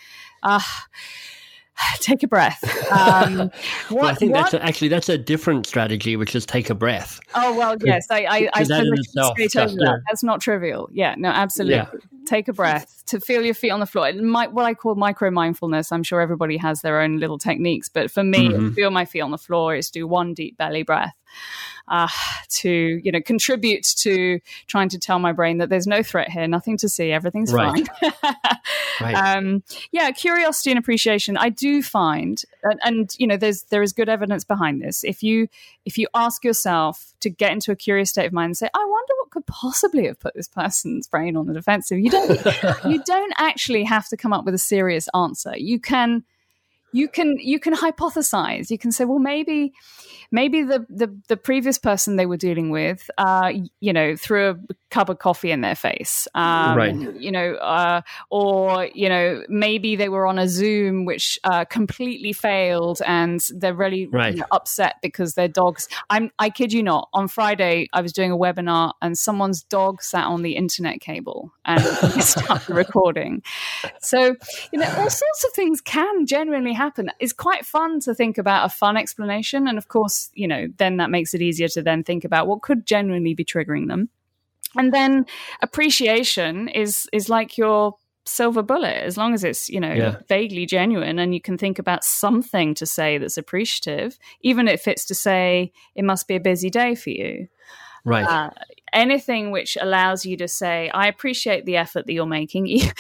uh, 0.44 0.62
take 2.00 2.24
a 2.24 2.28
breath. 2.28 2.64
Um, 2.92 3.38
what, 3.38 3.52
well, 3.92 4.06
I 4.06 4.14
think 4.14 4.34
what, 4.34 4.42
that's 4.42 4.54
a, 4.54 4.66
actually 4.66 4.88
that's 4.90 5.10
a 5.10 5.18
different 5.18 5.66
strategy, 5.66 6.16
which 6.16 6.36
is 6.36 6.46
take 6.46 6.70
a 6.70 6.76
breath. 6.76 7.20
Oh 7.36 7.58
well, 7.58 7.76
yes, 7.84 8.08
I 8.10 8.26
I, 8.26 8.50
I 8.54 8.64
that 8.64 8.86
itself, 8.86 9.38
just, 9.38 9.76
that. 9.76 10.02
That's 10.08 10.24
not 10.24 10.42
trivial. 10.42 10.90
Yeah, 10.92 11.16
no, 11.18 11.30
absolutely. 11.30 11.76
Yeah. 11.76 11.90
Take 12.26 12.48
a 12.48 12.54
breath 12.54 13.04
to 13.08 13.20
feel 13.20 13.44
your 13.44 13.56
feet 13.56 13.72
on 13.72 13.80
the 13.80 13.88
floor. 13.88 14.08
It 14.08 14.22
might, 14.22 14.54
what 14.54 14.64
I 14.66 14.76
call 14.76 14.94
micro 14.94 15.32
mindfulness. 15.32 15.92
I'm 15.92 16.04
sure 16.04 16.22
everybody 16.22 16.58
has 16.58 16.82
their 16.82 17.02
own 17.02 17.18
little 17.18 17.40
techniques, 17.40 17.90
but 17.90 18.12
for 18.12 18.24
me, 18.24 18.50
mm-hmm. 18.50 18.74
feel 18.74 18.92
my 18.92 19.06
feet 19.06 19.22
on 19.22 19.32
the 19.32 19.38
floor 19.38 19.74
is 19.74 19.90
do 19.90 20.06
one 20.06 20.36
deep 20.36 20.56
belly 20.56 20.84
breath 20.84 21.16
uh, 21.90 22.08
to 22.50 23.02
you 23.04 23.12
know 23.12 23.22
contribute 23.22 23.84
to 23.84 24.40
trying 24.68 24.90
to 24.90 25.00
tell 25.00 25.20
my 25.20 25.32
brain 25.32 25.58
that 25.58 25.70
there's 25.70 25.88
no 25.88 26.04
threat 26.04 26.30
here, 26.30 26.48
nothing 26.48 26.78
to 26.78 26.90
see, 26.90 27.12
everything's 27.12 27.52
right. 27.52 27.88
fine. 28.02 28.14
right. 29.02 29.14
Um, 29.14 29.64
yeah, 29.92 30.12
curiosity 30.12 30.72
and 30.72 30.80
appreciation. 30.80 31.38
I 31.38 31.50
do 31.50 31.82
find, 31.82 32.42
and, 32.64 32.80
and 32.84 33.16
you 33.18 33.28
know, 33.28 33.38
there's 33.38 33.64
there 33.64 33.82
is 33.82 33.94
good 33.94 34.10
evidence 34.10 34.44
behind 34.44 34.82
this. 34.82 35.04
If 35.04 35.24
you 35.24 35.48
if 35.86 35.98
you 35.98 36.08
ask 36.14 36.44
yourself 36.44 37.14
to 37.22 37.30
get 37.30 37.52
into 37.52 37.72
a 37.72 37.76
curious 37.76 38.12
state 38.12 38.26
of 38.26 38.34
mind 38.34 38.50
and 38.50 38.58
say, 38.58 38.70
I 38.74 38.86
wonder 38.86 39.14
what 39.20 39.32
could 39.32 39.46
possibly 39.48 40.06
have 40.06 40.20
put 40.20 40.36
this 40.36 40.48
person's 40.48 41.08
brain 41.08 41.36
on 41.36 41.48
the 41.48 41.54
defensive. 41.54 42.00
You 42.00 42.12
don't 42.12 42.30
you 42.86 43.02
don't 43.04 43.34
actually 43.38 43.84
have 43.84 44.08
to 44.10 44.18
come 44.18 44.34
up 44.34 44.46
with 44.46 44.54
a 44.54 44.60
serious 44.60 45.08
answer. 45.14 45.58
You 45.58 45.80
can 45.80 46.24
you 46.92 47.08
can 47.08 47.38
you 47.40 47.60
can 47.60 47.74
hypothesize. 47.74 48.70
You 48.70 48.78
can 48.78 48.92
say 48.92 49.06
well 49.06 49.20
maybe 49.20 49.74
maybe 50.32 50.64
the 50.64 50.86
the, 50.90 51.16
the 51.28 51.38
previous 51.38 51.78
person 51.78 52.16
they 52.16 52.26
were 52.26 52.38
dealing 52.38 52.70
with 52.70 53.10
uh, 53.18 53.52
you 53.80 53.94
know 53.94 54.16
threw 54.16 54.50
a 54.50 54.56
cup 54.90 55.10
of 55.10 55.20
coffee 55.20 55.52
in 55.52 55.62
their 55.62 55.76
face 55.76 56.28
um, 56.36 56.78
right. 56.78 56.96
you 57.16 57.32
know 57.32 57.54
uh, 57.56 58.02
or 58.30 58.88
you 58.94 59.10
know 59.10 59.44
maybe 59.50 59.96
they 59.96 60.10
were 60.10 60.26
on 60.26 60.40
a 60.40 60.48
zoom 60.48 61.06
which 61.06 61.40
uh, 61.44 61.66
completely 61.66 62.34
failed 62.34 63.02
and 63.06 63.48
they're 63.56 63.74
really 63.74 64.08
right. 64.08 64.34
you 64.34 64.40
know, 64.40 64.46
upset 64.52 64.96
because 65.02 65.36
their 65.36 65.48
dogs 65.48 65.88
i'm 66.10 66.32
i 66.40 66.50
kid 66.50 66.74
you 66.74 66.82
not 66.82 67.08
on 67.14 67.28
friday 67.28 67.88
i 67.94 68.02
was 68.02 68.12
doing 68.14 68.32
a 68.32 68.38
webinar 68.38 68.94
and 69.02 69.18
someone's 69.18 69.64
dog 69.64 70.02
sat 70.02 70.26
on 70.26 70.42
the 70.42 70.56
internet 70.56 71.00
cable 71.00 71.52
and 71.66 71.82
started 72.22 72.70
recording. 72.70 73.42
So 74.02 74.36
you 74.72 74.80
know 74.80 74.88
all 74.98 75.10
sorts 75.10 75.44
of 75.46 75.54
things 75.54 75.82
can 75.82 76.26
genuinely 76.26 76.74
happen. 76.80 77.12
It's 77.20 77.34
quite 77.34 77.66
fun 77.66 78.00
to 78.02 78.16
think 78.16 78.38
about 78.38 78.66
a 78.66 78.70
fun 78.70 78.98
explanation. 78.98 79.68
And 79.68 79.78
of 79.78 79.88
course, 79.88 80.30
you 80.34 80.48
know, 80.48 80.68
then 80.78 80.98
that 80.98 81.12
makes 81.12 81.34
it 81.34 81.42
easier 81.42 81.68
to 81.70 81.82
then 81.82 82.04
think 82.04 82.26
about 82.26 82.48
what 82.48 82.62
could 82.62 82.86
genuinely 82.86 83.34
be 83.34 83.46
triggering 83.46 83.88
them. 83.88 84.10
And 84.76 84.94
then 84.94 85.26
appreciation 85.62 86.68
is 86.68 87.08
is 87.12 87.30
like 87.30 87.58
your 87.58 87.96
silver 88.26 88.62
bullet 88.62 89.04
as 89.04 89.18
long 89.18 89.34
as 89.34 89.44
it's 89.44 89.70
you 89.70 89.80
know 89.80 89.94
yeah. 89.94 90.18
vaguely 90.28 90.66
genuine 90.66 91.18
and 91.18 91.34
you 91.34 91.42
can 91.42 91.58
think 91.58 91.80
about 91.80 92.04
something 92.04 92.76
to 92.76 92.86
say 92.86 93.18
that's 93.18 93.38
appreciative 93.38 94.20
even 94.42 94.68
if 94.68 94.88
it's 94.88 95.06
to 95.06 95.16
say 95.16 95.72
it 95.96 96.04
must 96.04 96.28
be 96.28 96.36
a 96.36 96.40
busy 96.40 96.70
day 96.70 96.94
for 96.94 97.10
you 97.10 97.48
right 98.06 98.28
uh, 98.28 98.52
anything 98.94 99.52
which 99.52 99.78
allows 99.80 100.26
you 100.26 100.38
to 100.38 100.48
say, 100.48 100.90
I 100.90 101.08
appreciate 101.08 101.66
the 101.66 101.78
effort 101.78 102.06
that 102.06 102.14
you're 102.14 102.26
making. 102.26 102.68
you 102.68 102.92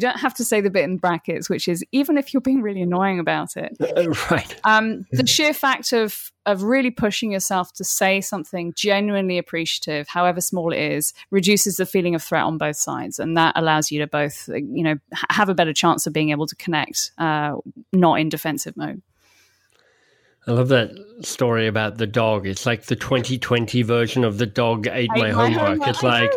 don't 0.00 0.18
have 0.18 0.34
to 0.34 0.44
say 0.44 0.60
the 0.60 0.70
bit 0.70 0.84
in 0.84 0.96
brackets, 0.96 1.48
which 1.48 1.68
is 1.68 1.84
even 1.92 2.18
if 2.18 2.32
you're 2.32 2.40
being 2.40 2.62
really 2.62 2.82
annoying 2.82 3.18
about 3.18 3.56
it. 3.56 3.76
Uh, 3.80 4.10
right. 4.30 4.60
Um, 4.64 5.06
the 5.12 5.26
sheer 5.26 5.54
fact 5.54 5.92
of 5.92 6.30
of 6.46 6.62
really 6.62 6.90
pushing 6.90 7.30
yourself 7.30 7.74
to 7.74 7.84
say 7.84 8.22
something 8.22 8.72
genuinely 8.74 9.36
appreciative, 9.36 10.08
however 10.08 10.40
small 10.40 10.72
it 10.72 10.78
is, 10.78 11.12
reduces 11.30 11.76
the 11.76 11.84
feeling 11.84 12.14
of 12.14 12.22
threat 12.22 12.44
on 12.44 12.56
both 12.56 12.76
sides, 12.76 13.18
and 13.18 13.36
that 13.36 13.52
allows 13.54 13.90
you 13.90 14.00
to 14.00 14.06
both, 14.06 14.48
you 14.48 14.82
know, 14.82 14.96
have 15.28 15.50
a 15.50 15.54
better 15.54 15.74
chance 15.74 16.06
of 16.06 16.14
being 16.14 16.30
able 16.30 16.46
to 16.46 16.56
connect, 16.56 17.12
uh, 17.18 17.54
not 17.92 18.14
in 18.14 18.30
defensive 18.30 18.76
mode. 18.78 19.02
I 20.48 20.52
love 20.52 20.68
that 20.68 20.92
story 21.20 21.66
about 21.66 21.98
the 21.98 22.06
dog. 22.06 22.46
It's 22.46 22.64
like 22.64 22.84
the 22.84 22.96
2020 22.96 23.82
version 23.82 24.24
of 24.24 24.38
the 24.38 24.46
dog 24.46 24.86
ate 24.86 25.10
my, 25.10 25.30
my 25.30 25.30
homework. 25.30 25.86
It's 25.86 26.02
like 26.02 26.30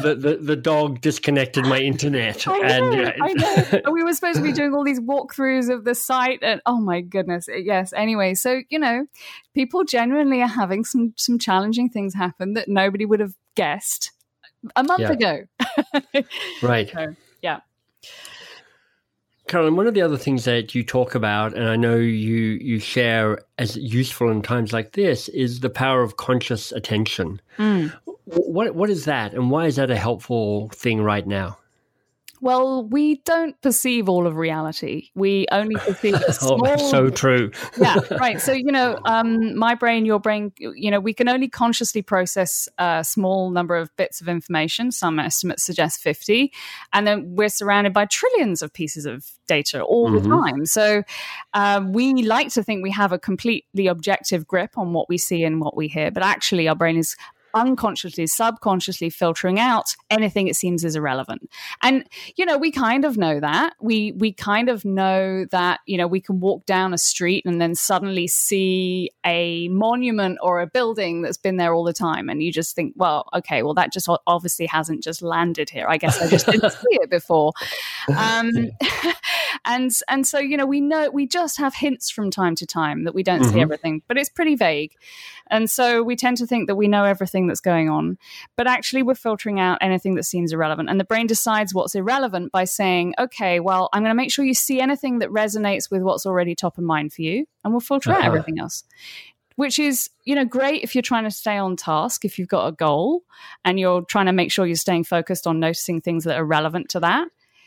the, 0.00 0.14
the, 0.14 0.36
the 0.36 0.54
dog 0.54 1.00
disconnected 1.00 1.64
my 1.64 1.80
internet. 1.80 2.46
I 2.46 2.58
and 2.60 2.90
know, 2.90 3.12
I 3.20 3.80
know. 3.82 3.90
we 3.90 4.04
were 4.04 4.12
supposed 4.12 4.36
to 4.36 4.44
be 4.44 4.52
doing 4.52 4.74
all 4.74 4.84
these 4.84 5.00
walkthroughs 5.00 5.74
of 5.74 5.82
the 5.82 5.96
site, 5.96 6.38
and 6.42 6.60
oh 6.66 6.80
my 6.80 7.00
goodness, 7.00 7.48
yes. 7.52 7.92
Anyway, 7.92 8.34
so 8.34 8.60
you 8.68 8.78
know, 8.78 9.06
people 9.54 9.82
genuinely 9.82 10.40
are 10.40 10.46
having 10.46 10.84
some 10.84 11.14
some 11.16 11.36
challenging 11.36 11.88
things 11.88 12.14
happen 12.14 12.52
that 12.52 12.68
nobody 12.68 13.04
would 13.04 13.18
have 13.18 13.34
guessed 13.56 14.12
a 14.76 14.84
month 14.84 15.00
yeah. 15.00 15.12
ago. 15.12 15.42
right. 16.62 16.88
So, 16.94 17.16
yeah. 17.42 17.60
Carolyn, 19.48 19.76
one 19.76 19.86
of 19.86 19.94
the 19.94 20.02
other 20.02 20.16
things 20.16 20.44
that 20.44 20.74
you 20.74 20.84
talk 20.84 21.14
about, 21.14 21.54
and 21.54 21.68
I 21.68 21.76
know 21.76 21.96
you 21.96 22.58
you 22.60 22.78
share 22.78 23.40
as 23.58 23.76
useful 23.76 24.30
in 24.30 24.42
times 24.42 24.72
like 24.72 24.92
this, 24.92 25.28
is 25.30 25.60
the 25.60 25.70
power 25.70 26.02
of 26.02 26.16
conscious 26.16 26.70
attention. 26.72 27.40
Mm. 27.56 27.92
What 28.24 28.74
what 28.74 28.90
is 28.90 29.04
that, 29.06 29.34
and 29.34 29.50
why 29.50 29.66
is 29.66 29.76
that 29.76 29.90
a 29.90 29.96
helpful 29.96 30.68
thing 30.68 31.02
right 31.02 31.26
now? 31.26 31.58
Well, 32.40 32.84
we 32.84 33.16
don't 33.24 33.60
perceive 33.62 34.08
all 34.08 34.26
of 34.26 34.36
reality. 34.36 35.10
We 35.14 35.46
only 35.50 35.76
perceive 35.76 36.14
a 36.14 36.32
small. 36.34 36.66
oh, 36.66 36.90
so 36.90 37.10
true. 37.10 37.50
yeah, 37.78 37.98
right. 38.18 38.40
So 38.40 38.52
you 38.52 38.72
know, 38.72 38.98
um, 39.04 39.56
my 39.56 39.74
brain, 39.74 40.04
your 40.04 40.20
brain, 40.20 40.52
you 40.58 40.90
know, 40.90 41.00
we 41.00 41.12
can 41.12 41.28
only 41.28 41.48
consciously 41.48 42.02
process 42.02 42.68
a 42.78 43.04
small 43.04 43.50
number 43.50 43.76
of 43.76 43.94
bits 43.96 44.20
of 44.20 44.28
information. 44.28 44.92
Some 44.92 45.18
estimates 45.18 45.64
suggest 45.64 46.00
fifty, 46.00 46.52
and 46.92 47.06
then 47.06 47.34
we're 47.34 47.48
surrounded 47.48 47.92
by 47.92 48.06
trillions 48.06 48.62
of 48.62 48.72
pieces 48.72 49.06
of 49.06 49.26
data 49.46 49.82
all 49.82 50.10
mm-hmm. 50.10 50.28
the 50.28 50.36
time. 50.36 50.66
So 50.66 51.02
um, 51.54 51.92
we 51.92 52.22
like 52.22 52.50
to 52.50 52.62
think 52.62 52.82
we 52.82 52.90
have 52.92 53.12
a 53.12 53.18
completely 53.18 53.86
objective 53.86 54.46
grip 54.46 54.76
on 54.76 54.92
what 54.92 55.08
we 55.08 55.18
see 55.18 55.42
and 55.44 55.60
what 55.60 55.76
we 55.76 55.88
hear, 55.88 56.10
but 56.10 56.22
actually, 56.22 56.68
our 56.68 56.76
brain 56.76 56.96
is 56.96 57.16
unconsciously, 57.54 58.26
subconsciously 58.26 59.10
filtering 59.10 59.58
out 59.58 59.94
anything 60.10 60.48
it 60.48 60.56
seems 60.56 60.84
is 60.84 60.96
irrelevant. 60.96 61.48
And 61.82 62.04
you 62.36 62.44
know, 62.44 62.58
we 62.58 62.70
kind 62.70 63.04
of 63.04 63.16
know 63.16 63.40
that. 63.40 63.74
We 63.80 64.12
we 64.12 64.32
kind 64.32 64.68
of 64.68 64.84
know 64.84 65.46
that, 65.50 65.80
you 65.86 65.96
know, 65.96 66.06
we 66.06 66.20
can 66.20 66.40
walk 66.40 66.66
down 66.66 66.94
a 66.94 66.98
street 66.98 67.44
and 67.46 67.60
then 67.60 67.74
suddenly 67.74 68.26
see 68.26 69.10
a 69.24 69.68
monument 69.68 70.38
or 70.42 70.60
a 70.60 70.66
building 70.66 71.22
that's 71.22 71.36
been 71.36 71.56
there 71.56 71.74
all 71.74 71.84
the 71.84 71.92
time 71.92 72.28
and 72.28 72.42
you 72.42 72.52
just 72.52 72.74
think, 72.74 72.94
well, 72.96 73.28
okay, 73.34 73.62
well 73.62 73.74
that 73.74 73.92
just 73.92 74.08
obviously 74.26 74.66
hasn't 74.66 75.02
just 75.02 75.22
landed 75.22 75.70
here. 75.70 75.86
I 75.88 75.96
guess 75.96 76.20
I 76.20 76.28
just 76.28 76.46
didn't 76.46 76.72
see 76.72 76.98
it 77.00 77.10
before. 77.10 77.52
Um, 78.16 78.50
and 79.64 79.90
and 80.08 80.26
so, 80.26 80.38
you 80.38 80.56
know, 80.56 80.66
we 80.66 80.80
know 80.80 81.10
we 81.10 81.26
just 81.26 81.58
have 81.58 81.74
hints 81.74 82.10
from 82.10 82.30
time 82.30 82.54
to 82.56 82.66
time 82.66 83.04
that 83.04 83.14
we 83.14 83.22
don't 83.22 83.40
mm-hmm. 83.42 83.52
see 83.52 83.60
everything, 83.60 84.02
but 84.06 84.16
it's 84.16 84.28
pretty 84.28 84.54
vague. 84.54 84.94
And 85.50 85.70
so 85.70 86.02
we 86.02 86.16
tend 86.16 86.36
to 86.38 86.46
think 86.46 86.66
that 86.66 86.76
we 86.76 86.88
know 86.88 87.04
everything 87.04 87.37
that's 87.46 87.60
going 87.60 87.88
on, 87.88 88.18
but 88.56 88.66
actually 88.66 89.02
we're 89.02 89.14
filtering 89.14 89.60
out 89.60 89.78
anything 89.80 90.14
that 90.16 90.24
seems 90.24 90.52
irrelevant. 90.52 90.90
And 90.90 90.98
the 90.98 91.04
brain 91.04 91.26
decides 91.26 91.74
what's 91.74 91.94
irrelevant 91.94 92.52
by 92.52 92.64
saying, 92.64 93.14
okay, 93.18 93.60
well, 93.60 93.88
I'm 93.92 94.02
going 94.02 94.10
to 94.10 94.16
make 94.16 94.32
sure 94.32 94.44
you 94.44 94.54
see 94.54 94.80
anything 94.80 95.20
that 95.20 95.30
resonates 95.30 95.90
with 95.90 96.02
what's 96.02 96.26
already 96.26 96.54
top 96.54 96.78
of 96.78 96.84
mind 96.84 97.12
for 97.12 97.22
you, 97.22 97.46
and 97.64 97.72
we'll 97.72 97.80
filter 97.80 98.10
uh-huh. 98.10 98.20
out 98.20 98.26
everything 98.26 98.58
else 98.58 98.84
which 99.56 99.80
is 99.80 100.08
you 100.24 100.36
know 100.36 100.44
great 100.44 100.84
if 100.84 100.94
you're 100.94 101.02
trying 101.02 101.24
to 101.24 101.32
stay 101.32 101.56
on 101.58 101.74
task 101.74 102.24
if 102.24 102.38
you've 102.38 102.46
got 102.46 102.68
a 102.68 102.72
goal 102.72 103.24
and 103.64 103.80
you're 103.80 104.02
trying 104.02 104.26
to 104.26 104.32
make 104.32 104.52
sure 104.52 104.64
you're 104.64 104.76
staying 104.76 105.02
focused 105.02 105.48
on 105.48 105.58
noticing 105.58 106.00
things 106.00 106.22
that 106.22 106.36
are 106.36 106.44
relevant 106.44 106.88
to 106.88 107.00
that 107.00 107.26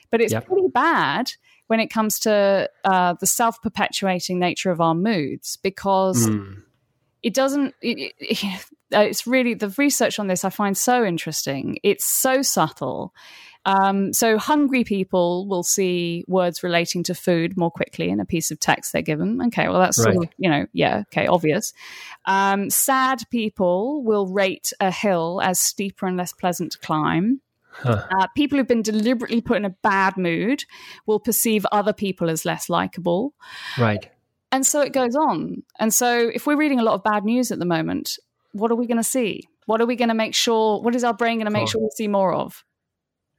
but 0.10 0.22
it's 0.22 0.32
yep. 0.32 0.46
pretty 0.46 0.70
bad 0.70 1.34
when 1.68 1.82
it 1.82 1.88
comes 1.88 2.20
to 2.20 2.70
uh, 2.86 3.14
the 3.20 3.26
self-perpetuating 3.26 4.40
nature 4.40 4.72
of 4.72 4.80
our 4.80 4.96
moods 4.96 5.58
because 5.58 6.28
mm 6.28 6.62
it 7.24 7.34
doesn't 7.34 7.76
it, 7.82 8.14
it, 8.20 8.66
it's 8.92 9.26
really 9.26 9.54
the 9.54 9.74
research 9.78 10.20
on 10.20 10.28
this 10.28 10.44
i 10.44 10.50
find 10.50 10.78
so 10.78 11.04
interesting 11.04 11.78
it's 11.84 12.06
so 12.06 12.42
subtle 12.42 13.14
um, 13.64 14.12
so 14.12 14.40
hungry 14.40 14.84
people 14.84 15.48
will 15.48 15.62
see 15.62 16.26
words 16.28 16.64
relating 16.64 17.04
to 17.04 17.14
food 17.14 17.56
more 17.56 17.70
quickly 17.70 18.10
in 18.10 18.20
a 18.20 18.26
piece 18.26 18.50
of 18.50 18.60
text 18.60 18.92
they're 18.92 19.04
given 19.04 19.40
okay 19.40 19.68
well 19.70 19.80
that's 19.80 20.00
right. 20.00 20.16
sort 20.16 20.26
of, 20.26 20.34
you 20.40 20.50
know 20.50 20.66
yeah 20.74 21.04
okay 21.14 21.28
obvious 21.28 21.72
um, 22.26 22.72
sad 22.72 23.22
people 23.30 24.04
will 24.04 24.26
rate 24.26 24.74
a 24.80 24.90
hill 24.90 25.40
as 25.44 25.60
steeper 25.60 26.08
and 26.08 26.18
less 26.18 26.34
pleasant 26.34 26.72
to 26.72 26.80
climb 26.80 27.40
Huh. 27.74 28.06
Uh, 28.20 28.28
people 28.36 28.58
who've 28.58 28.68
been 28.68 28.82
deliberately 28.82 29.42
put 29.42 29.58
in 29.58 29.66
a 29.66 29.70
bad 29.70 30.18
mood 30.18 30.66
will 31.06 31.20
perceive 31.20 31.66
other 31.72 31.94
people 31.94 32.30
as 32.30 32.46
less 32.46 32.70
likable. 32.70 33.34
Right. 33.80 34.10
And 34.52 34.66
so 34.66 34.82
it 34.82 34.94
goes 34.94 35.16
on. 35.16 35.64
And 35.80 35.94
so 35.94 36.30
if 36.34 36.46
we're 36.46 36.58
reading 36.58 36.80
a 36.80 36.84
lot 36.84 36.96
of 36.96 37.04
bad 37.04 37.24
news 37.24 37.52
at 37.52 37.60
the 37.60 37.66
moment, 37.66 38.18
what 38.52 38.72
are 38.72 38.76
we 38.76 38.88
going 38.88 38.98
to 38.98 39.04
see? 39.04 39.48
What 39.66 39.80
are 39.80 39.86
we 39.86 39.96
going 39.96 40.10
to 40.10 40.16
make 40.16 40.36
sure? 40.36 40.82
What 40.82 40.96
is 40.96 41.04
our 41.04 41.14
brain 41.14 41.38
going 41.38 41.46
to 41.46 41.52
make 41.52 41.64
oh. 41.64 41.68
sure 41.68 41.82
we 41.82 41.90
see 41.96 42.08
more 42.08 42.34
of? 42.34 42.64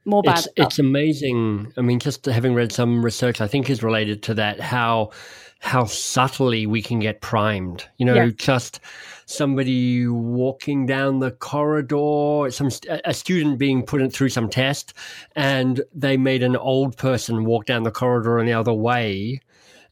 More 0.05 0.21
bad. 0.21 0.39
It's, 0.39 0.47
it's, 0.57 0.79
amazing. 0.79 1.71
I 1.77 1.81
mean, 1.81 1.99
just 1.99 2.25
having 2.25 2.53
read 2.53 2.73
some 2.73 3.05
research, 3.05 3.39
I 3.39 3.47
think 3.47 3.69
is 3.69 3.83
related 3.83 4.23
to 4.23 4.33
that. 4.33 4.59
How 4.59 5.11
how 5.59 5.85
subtly 5.85 6.65
we 6.65 6.81
can 6.81 6.99
get 6.99 7.21
primed. 7.21 7.87
You 7.97 8.05
know, 8.05 8.15
yeah. 8.15 8.31
just 8.35 8.81
somebody 9.27 10.05
walking 10.05 10.85
down 10.85 11.19
the 11.19 11.31
corridor, 11.31 12.51
some 12.51 12.69
a 13.05 13.13
student 13.13 13.59
being 13.59 13.85
put 13.85 14.11
through 14.11 14.27
some 14.27 14.49
test, 14.49 14.93
and 15.37 15.81
they 15.93 16.17
made 16.17 16.43
an 16.43 16.57
old 16.57 16.97
person 16.97 17.45
walk 17.45 17.65
down 17.65 17.83
the 17.83 17.91
corridor 17.91 18.39
in 18.39 18.45
the 18.45 18.53
other 18.53 18.73
way 18.73 19.39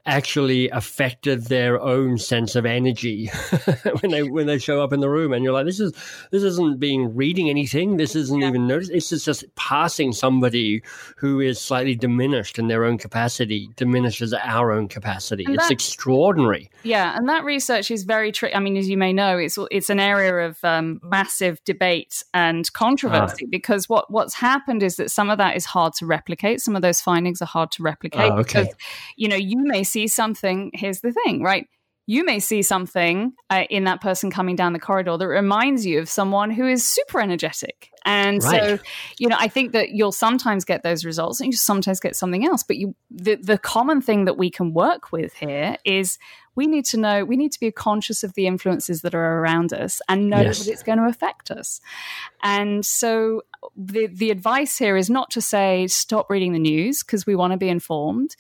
actually 0.05 0.69
affected 0.69 1.45
their 1.45 1.79
own 1.79 2.17
sense 2.17 2.55
of 2.55 2.65
energy 2.65 3.27
when 3.99 4.11
they 4.11 4.23
when 4.23 4.47
they 4.47 4.57
show 4.57 4.83
up 4.83 4.91
in 4.91 4.99
the 4.99 5.09
room 5.09 5.31
and 5.31 5.43
you're 5.43 5.53
like 5.53 5.65
this 5.65 5.79
is 5.79 5.93
this 6.31 6.41
isn't 6.41 6.79
being 6.79 7.13
reading 7.15 7.49
anything 7.49 7.97
this 7.97 8.15
isn't 8.15 8.41
yeah. 8.41 8.47
even 8.47 8.65
noticed 8.65 8.91
this 8.91 9.11
is 9.11 9.23
just 9.23 9.43
passing 9.55 10.11
somebody 10.11 10.81
who 11.17 11.39
is 11.39 11.59
slightly 11.61 11.93
diminished 11.93 12.57
in 12.57 12.67
their 12.67 12.83
own 12.83 12.97
capacity 12.97 13.69
diminishes 13.75 14.33
our 14.33 14.71
own 14.71 14.87
capacity 14.87 15.45
and 15.45 15.53
it's 15.53 15.65
that, 15.65 15.71
extraordinary 15.71 16.69
yeah 16.81 17.15
and 17.15 17.29
that 17.29 17.43
research 17.43 17.91
is 17.91 18.03
very 18.03 18.31
tricky 18.31 18.55
i 18.55 18.59
mean 18.59 18.77
as 18.77 18.89
you 18.89 18.97
may 18.97 19.13
know 19.13 19.37
it's 19.37 19.59
it's 19.69 19.89
an 19.91 19.99
area 19.99 20.47
of 20.47 20.57
um, 20.63 20.99
massive 21.03 21.63
debate 21.63 22.23
and 22.33 22.73
controversy 22.73 23.45
ah. 23.45 23.49
because 23.51 23.87
what 23.87 24.09
what's 24.09 24.33
happened 24.33 24.81
is 24.81 24.95
that 24.95 25.11
some 25.11 25.29
of 25.29 25.37
that 25.37 25.55
is 25.55 25.65
hard 25.65 25.93
to 25.93 26.07
replicate 26.07 26.59
some 26.59 26.75
of 26.75 26.81
those 26.81 26.99
findings 26.99 27.39
are 27.39 27.45
hard 27.45 27.69
to 27.71 27.83
replicate 27.83 28.31
oh, 28.31 28.39
okay. 28.39 28.63
because 28.63 28.75
you 29.15 29.27
know 29.27 29.35
you 29.35 29.57
may 29.57 29.83
see 29.91 30.07
something. 30.07 30.71
Here's 30.73 31.01
the 31.01 31.11
thing, 31.11 31.43
right? 31.43 31.67
You 32.07 32.25
may 32.25 32.39
see 32.39 32.61
something 32.61 33.33
uh, 33.49 33.63
in 33.69 33.83
that 33.85 34.01
person 34.01 34.31
coming 34.31 34.55
down 34.55 34.73
the 34.73 34.79
corridor 34.79 35.17
that 35.17 35.27
reminds 35.27 35.85
you 35.85 35.99
of 35.99 36.09
someone 36.09 36.49
who 36.49 36.67
is 36.67 36.85
super 36.85 37.21
energetic. 37.21 37.89
And 38.03 38.43
right. 38.43 38.79
so, 38.79 38.79
you 39.19 39.29
know, 39.29 39.37
I 39.39 39.47
think 39.47 39.71
that 39.73 39.91
you'll 39.91 40.11
sometimes 40.11 40.65
get 40.65 40.81
those 40.81 41.05
results 41.05 41.39
and 41.39 41.47
you 41.53 41.57
sometimes 41.57 41.99
get 41.99 42.15
something 42.15 42.45
else. 42.45 42.63
But 42.63 42.77
you, 42.77 42.95
the, 43.11 43.35
the 43.35 43.57
common 43.57 44.01
thing 44.01 44.25
that 44.25 44.37
we 44.37 44.49
can 44.49 44.73
work 44.73 45.11
with 45.11 45.33
here 45.35 45.77
is 45.85 46.17
we 46.55 46.67
need 46.67 46.85
to 46.85 46.97
know, 46.97 47.23
we 47.23 47.37
need 47.37 47.51
to 47.53 47.59
be 47.59 47.71
conscious 47.71 48.23
of 48.23 48.33
the 48.33 48.47
influences 48.47 49.03
that 49.03 49.13
are 49.15 49.39
around 49.39 49.71
us 49.71 50.01
and 50.09 50.29
know 50.29 50.41
yes. 50.41 50.59
that 50.59 50.71
it's 50.71 50.83
going 50.83 50.97
to 50.97 51.05
affect 51.05 51.51
us. 51.51 51.79
And 52.43 52.85
so 52.85 53.43
the, 53.77 54.07
the 54.07 54.31
advice 54.31 54.77
here 54.77 54.97
is 54.97 55.09
not 55.09 55.29
to 55.31 55.41
say 55.41 55.87
stop 55.87 56.29
reading 56.29 56.51
the 56.51 56.59
news 56.59 57.03
because 57.03 57.25
we 57.25 57.35
want 57.35 57.51
to 57.51 57.57
be 57.57 57.69
informed. 57.69 58.35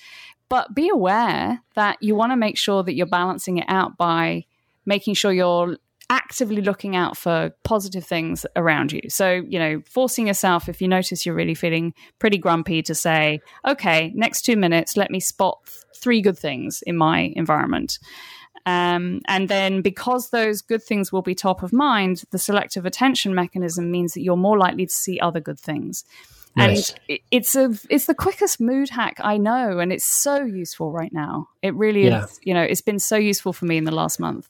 But 0.51 0.75
be 0.75 0.89
aware 0.89 1.61
that 1.75 1.95
you 2.01 2.13
want 2.13 2.33
to 2.33 2.35
make 2.35 2.57
sure 2.57 2.83
that 2.83 2.93
you're 2.93 3.05
balancing 3.05 3.59
it 3.59 3.65
out 3.69 3.95
by 3.95 4.43
making 4.85 5.13
sure 5.13 5.31
you're 5.31 5.77
actively 6.09 6.61
looking 6.61 6.93
out 6.93 7.15
for 7.15 7.51
positive 7.63 8.03
things 8.03 8.45
around 8.57 8.91
you. 8.91 8.99
So, 9.07 9.31
you 9.31 9.57
know, 9.57 9.81
forcing 9.85 10.27
yourself, 10.27 10.67
if 10.67 10.81
you 10.81 10.89
notice 10.89 11.25
you're 11.25 11.35
really 11.35 11.55
feeling 11.55 11.93
pretty 12.19 12.37
grumpy, 12.37 12.81
to 12.81 12.93
say, 12.93 13.39
okay, 13.65 14.11
next 14.13 14.41
two 14.41 14.57
minutes, 14.57 14.97
let 14.97 15.09
me 15.09 15.21
spot 15.21 15.57
three 15.95 16.19
good 16.19 16.37
things 16.37 16.81
in 16.85 16.97
my 16.97 17.31
environment. 17.37 17.97
Um, 18.65 19.21
and 19.29 19.47
then, 19.47 19.81
because 19.81 20.31
those 20.31 20.61
good 20.61 20.83
things 20.83 21.13
will 21.13 21.21
be 21.21 21.33
top 21.33 21.63
of 21.63 21.71
mind, 21.71 22.25
the 22.31 22.37
selective 22.37 22.85
attention 22.85 23.33
mechanism 23.33 23.89
means 23.89 24.13
that 24.15 24.21
you're 24.21 24.35
more 24.35 24.57
likely 24.57 24.85
to 24.85 24.93
see 24.93 25.17
other 25.21 25.39
good 25.39 25.61
things. 25.61 26.03
Yes. 26.57 26.95
And 27.07 27.19
it's 27.31 27.55
a 27.55 27.73
it's 27.89 28.05
the 28.05 28.15
quickest 28.15 28.59
mood 28.59 28.89
hack 28.89 29.17
I 29.23 29.37
know, 29.37 29.79
and 29.79 29.93
it's 29.93 30.05
so 30.05 30.43
useful 30.43 30.91
right 30.91 31.13
now. 31.13 31.47
It 31.61 31.73
really 31.75 32.05
yeah. 32.05 32.25
is. 32.25 32.39
You 32.43 32.53
know, 32.53 32.61
it's 32.61 32.81
been 32.81 32.99
so 32.99 33.15
useful 33.15 33.53
for 33.53 33.65
me 33.65 33.77
in 33.77 33.85
the 33.85 33.91
last 33.91 34.19
month. 34.19 34.49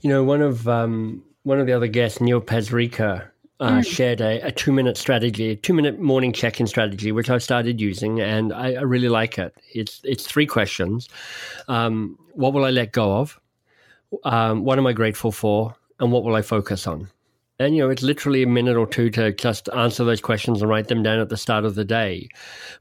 You 0.00 0.10
know, 0.10 0.22
one 0.22 0.40
of 0.40 0.68
um, 0.68 1.24
one 1.42 1.58
of 1.58 1.66
the 1.66 1.72
other 1.72 1.88
guests, 1.88 2.20
Neil 2.20 2.40
Pasricha, 2.40 3.28
uh, 3.60 3.70
mm. 3.70 3.86
shared 3.86 4.20
a, 4.20 4.40
a, 4.46 4.52
two 4.52 4.72
minute 4.72 4.96
strategy, 4.96 5.50
a 5.50 5.56
two 5.56 5.74
minute 5.74 5.98
morning 5.98 6.32
check 6.32 6.60
in 6.60 6.66
strategy, 6.66 7.12
which 7.12 7.28
I 7.28 7.38
started 7.38 7.80
using, 7.80 8.20
and 8.20 8.52
I, 8.52 8.74
I, 8.74 8.82
really 8.82 9.08
like 9.08 9.38
it. 9.38 9.54
It's 9.74 10.00
it's 10.04 10.26
three 10.26 10.46
questions: 10.46 11.08
um, 11.68 12.18
What 12.32 12.54
will 12.54 12.64
I 12.64 12.70
let 12.70 12.92
go 12.92 13.18
of? 13.18 13.38
Um, 14.24 14.64
what 14.64 14.78
am 14.78 14.86
I 14.86 14.92
grateful 14.92 15.32
for? 15.32 15.74
And 15.98 16.10
what 16.10 16.24
will 16.24 16.34
I 16.34 16.42
focus 16.42 16.86
on? 16.86 17.08
And, 17.60 17.76
you 17.76 17.82
know, 17.82 17.90
it's 17.90 18.02
literally 18.02 18.42
a 18.42 18.46
minute 18.46 18.78
or 18.78 18.86
two 18.86 19.10
to 19.10 19.32
just 19.32 19.68
answer 19.76 20.02
those 20.02 20.22
questions 20.22 20.62
and 20.62 20.70
write 20.70 20.88
them 20.88 21.02
down 21.02 21.18
at 21.18 21.28
the 21.28 21.36
start 21.36 21.66
of 21.66 21.74
the 21.74 21.84
day. 21.84 22.30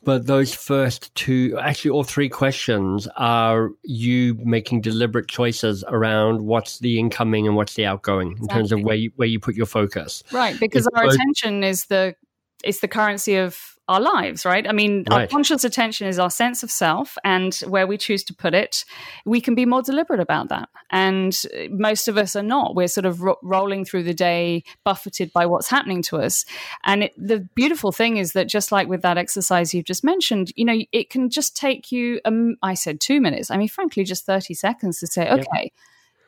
But 0.06 0.26
those 0.26 0.56
first 0.56 1.14
two, 1.16 1.60
actually, 1.62 1.92
all 1.92 2.06
three 2.06 2.30
questions 2.30 3.06
are 3.18 3.72
you 3.84 4.36
making 4.42 4.80
deliberate 4.80 5.28
choices 5.28 5.84
around 5.90 6.46
what's 6.46 6.80
the 6.80 6.98
incoming 6.98 7.46
and 7.46 7.58
what's 7.58 7.74
the 7.74 7.86
outgoing 7.86 8.32
exactly. 8.32 8.46
in 8.46 8.56
terms 8.56 8.72
of 8.72 8.82
where 8.84 8.96
you, 8.96 9.12
where 9.18 9.28
you 9.28 9.38
put 9.38 9.56
your 9.56 9.66
focus. 9.66 10.24
Right. 10.32 10.58
Because 10.58 10.88
it's 10.88 10.96
our 10.96 11.08
both- 11.08 11.16
attention 11.16 11.66
is 11.66 11.88
the, 11.88 12.16
it's 12.64 12.80
the 12.80 12.88
currency 12.88 13.36
of 13.36 13.78
our 13.90 14.00
lives, 14.00 14.46
right? 14.46 14.68
I 14.70 14.72
mean, 14.72 15.04
right. 15.10 15.22
our 15.22 15.28
conscious 15.28 15.64
attention 15.64 16.08
is 16.08 16.20
our 16.20 16.30
sense 16.30 16.62
of 16.62 16.70
self, 16.70 17.18
and 17.24 17.56
where 17.68 17.88
we 17.88 17.98
choose 17.98 18.24
to 18.26 18.36
put 18.36 18.54
it, 18.54 18.86
we 19.26 19.42
can 19.42 19.56
be 19.56 19.66
more 19.66 19.82
deliberate 19.82 20.20
about 20.20 20.50
that. 20.50 20.70
And 20.92 21.36
most 21.72 22.08
of 22.08 22.16
us 22.16 22.36
are 22.36 22.44
not. 22.44 22.76
We're 22.76 22.88
sort 22.88 23.08
of 23.08 23.24
ro- 23.24 23.40
rolling 23.42 23.86
through 23.86 24.04
the 24.04 24.14
day, 24.14 24.64
buffeted 24.86 25.34
by 25.34 25.48
what's 25.48 25.70
happening 25.70 26.04
to 26.04 26.18
us. 26.18 26.46
And 26.86 27.06
it, 27.06 27.14
the 27.18 27.40
beautiful 27.56 27.92
thing 27.92 28.18
is 28.18 28.34
that 28.34 28.48
just 28.48 28.72
like 28.72 28.88
with 28.88 29.02
that 29.02 29.18
exercise 29.18 29.74
you've 29.74 29.86
just 29.86 30.04
mentioned, 30.04 30.54
you 30.56 30.66
know, 30.66 30.80
it 30.92 31.10
can 31.10 31.32
just 31.32 31.58
take 31.58 31.92
you, 31.92 32.22
um, 32.26 32.58
I 32.62 32.76
said 32.76 33.02
two 33.02 33.20
minutes. 33.20 33.50
I 33.50 33.58
mean, 33.58 33.70
frankly, 33.70 34.04
just 34.04 34.24
30 34.24 34.54
seconds 34.54 35.00
to 35.00 35.08
say, 35.08 35.28
okay. 35.30 35.64
Yep 35.64 35.72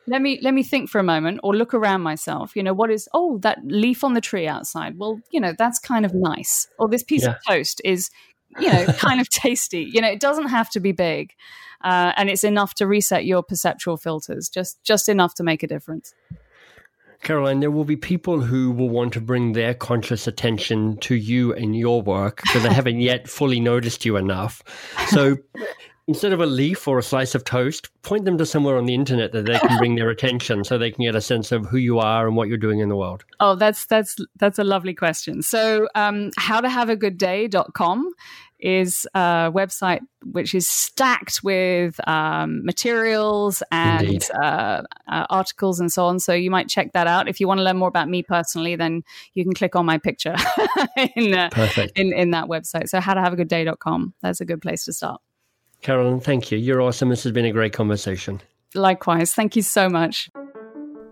let 0.06 0.22
me 0.22 0.38
let 0.42 0.54
me 0.54 0.62
think 0.62 0.90
for 0.90 0.98
a 0.98 1.04
moment 1.04 1.40
or 1.42 1.54
look 1.54 1.74
around 1.74 2.02
myself. 2.02 2.56
You 2.56 2.62
know 2.62 2.74
what 2.74 2.90
is 2.90 3.08
oh 3.14 3.38
that 3.38 3.58
leaf 3.64 4.04
on 4.04 4.14
the 4.14 4.20
tree 4.20 4.46
outside. 4.46 4.98
Well 4.98 5.20
you 5.30 5.40
know 5.40 5.54
that's 5.56 5.78
kind 5.78 6.04
of 6.04 6.14
nice. 6.14 6.68
Or 6.78 6.88
this 6.88 7.02
piece 7.02 7.22
yeah. 7.22 7.30
of 7.30 7.36
toast 7.48 7.80
is 7.84 8.10
you 8.58 8.72
know 8.72 8.86
kind 8.98 9.20
of 9.20 9.28
tasty. 9.28 9.88
You 9.90 10.00
know 10.00 10.08
it 10.08 10.20
doesn't 10.20 10.48
have 10.48 10.70
to 10.70 10.80
be 10.80 10.92
big 10.92 11.32
uh, 11.82 12.12
and 12.16 12.30
it's 12.30 12.44
enough 12.44 12.74
to 12.74 12.86
reset 12.86 13.24
your 13.24 13.42
perceptual 13.42 13.96
filters 13.96 14.48
just 14.48 14.82
just 14.84 15.08
enough 15.08 15.34
to 15.34 15.42
make 15.42 15.62
a 15.62 15.66
difference. 15.66 16.14
Caroline, 17.22 17.60
there 17.60 17.70
will 17.70 17.84
be 17.84 17.96
people 17.96 18.40
who 18.40 18.72
will 18.72 18.88
want 18.88 19.12
to 19.12 19.20
bring 19.20 19.52
their 19.52 19.74
conscious 19.74 20.26
attention 20.26 20.96
to 20.98 21.14
you 21.14 21.54
and 21.54 21.76
your 21.76 22.02
work 22.02 22.42
because 22.42 22.64
they 22.64 22.72
haven't 22.74 22.98
yet 22.98 23.28
fully 23.28 23.60
noticed 23.60 24.04
you 24.04 24.16
enough. 24.16 24.60
So, 25.08 25.36
instead 26.08 26.32
of 26.32 26.40
a 26.40 26.46
leaf 26.46 26.88
or 26.88 26.98
a 26.98 27.02
slice 27.02 27.34
of 27.34 27.44
toast, 27.44 27.90
point 28.02 28.24
them 28.24 28.38
to 28.38 28.46
somewhere 28.46 28.76
on 28.76 28.86
the 28.86 28.94
internet 28.94 29.32
that 29.32 29.46
they 29.46 29.58
can 29.58 29.78
bring 29.78 29.94
their 29.94 30.10
attention 30.10 30.64
so 30.64 30.78
they 30.78 30.90
can 30.90 31.04
get 31.04 31.14
a 31.14 31.20
sense 31.20 31.52
of 31.52 31.66
who 31.66 31.76
you 31.76 31.98
are 31.98 32.26
and 32.26 32.36
what 32.36 32.48
you're 32.48 32.58
doing 32.58 32.80
in 32.80 32.88
the 32.88 32.96
world. 32.96 33.24
Oh, 33.40 33.54
that's 33.54 33.86
that's 33.86 34.16
that's 34.36 34.58
a 34.58 34.64
lovely 34.64 34.94
question. 34.94 35.42
So, 35.42 35.88
um, 35.94 36.30
howtohaveagoodday.com 36.38 38.12
is 38.62 39.06
a 39.14 39.50
website 39.52 40.00
which 40.24 40.54
is 40.54 40.68
stacked 40.68 41.40
with 41.42 41.96
um, 42.08 42.64
materials 42.64 43.60
and 43.72 44.22
uh, 44.40 44.82
uh, 45.08 45.26
articles 45.28 45.80
and 45.80 45.92
so 45.92 46.06
on. 46.06 46.20
So 46.20 46.32
you 46.32 46.50
might 46.50 46.68
check 46.68 46.92
that 46.92 47.08
out. 47.08 47.28
If 47.28 47.40
you 47.40 47.48
want 47.48 47.58
to 47.58 47.64
learn 47.64 47.76
more 47.76 47.88
about 47.88 48.08
me 48.08 48.22
personally, 48.22 48.76
then 48.76 49.02
you 49.34 49.42
can 49.42 49.52
click 49.52 49.74
on 49.74 49.84
my 49.84 49.98
picture 49.98 50.36
in, 51.16 51.34
uh, 51.34 51.50
in, 51.96 52.12
in 52.12 52.30
that 52.30 52.46
website. 52.46 52.88
So 52.88 53.00
howtohaveagoodday.com. 53.00 54.14
That's 54.22 54.40
a 54.40 54.44
good 54.44 54.62
place 54.62 54.84
to 54.84 54.92
start. 54.92 55.20
Carolyn, 55.82 56.20
thank 56.20 56.50
you. 56.50 56.58
You're 56.58 56.80
awesome. 56.80 57.08
This 57.08 57.24
has 57.24 57.32
been 57.32 57.44
a 57.44 57.52
great 57.52 57.72
conversation. 57.72 58.40
Likewise. 58.74 59.34
Thank 59.34 59.56
you 59.56 59.62
so 59.62 59.88
much. 59.88 60.30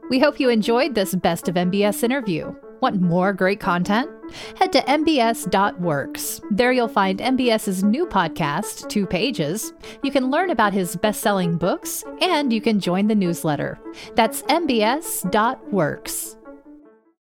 We 0.08 0.18
hope 0.18 0.40
you 0.40 0.48
enjoyed 0.48 0.94
this 0.94 1.14
Best 1.14 1.48
of 1.48 1.56
MBS 1.56 2.02
interview. 2.02 2.54
Want 2.80 3.00
more 3.00 3.32
great 3.32 3.60
content? 3.60 4.10
Head 4.56 4.72
to 4.72 4.80
mbs.works. 4.82 6.40
There 6.50 6.72
you'll 6.72 6.88
find 6.88 7.18
MBS's 7.20 7.84
new 7.84 8.06
podcast, 8.06 8.88
Two 8.88 9.06
Pages. 9.06 9.74
You 10.02 10.10
can 10.10 10.30
learn 10.30 10.50
about 10.50 10.72
his 10.72 10.96
best 10.96 11.20
selling 11.20 11.58
books, 11.58 12.02
and 12.22 12.52
you 12.52 12.60
can 12.60 12.80
join 12.80 13.06
the 13.08 13.14
newsletter. 13.14 13.78
That's 14.14 14.42
mbs.works. 14.42 16.36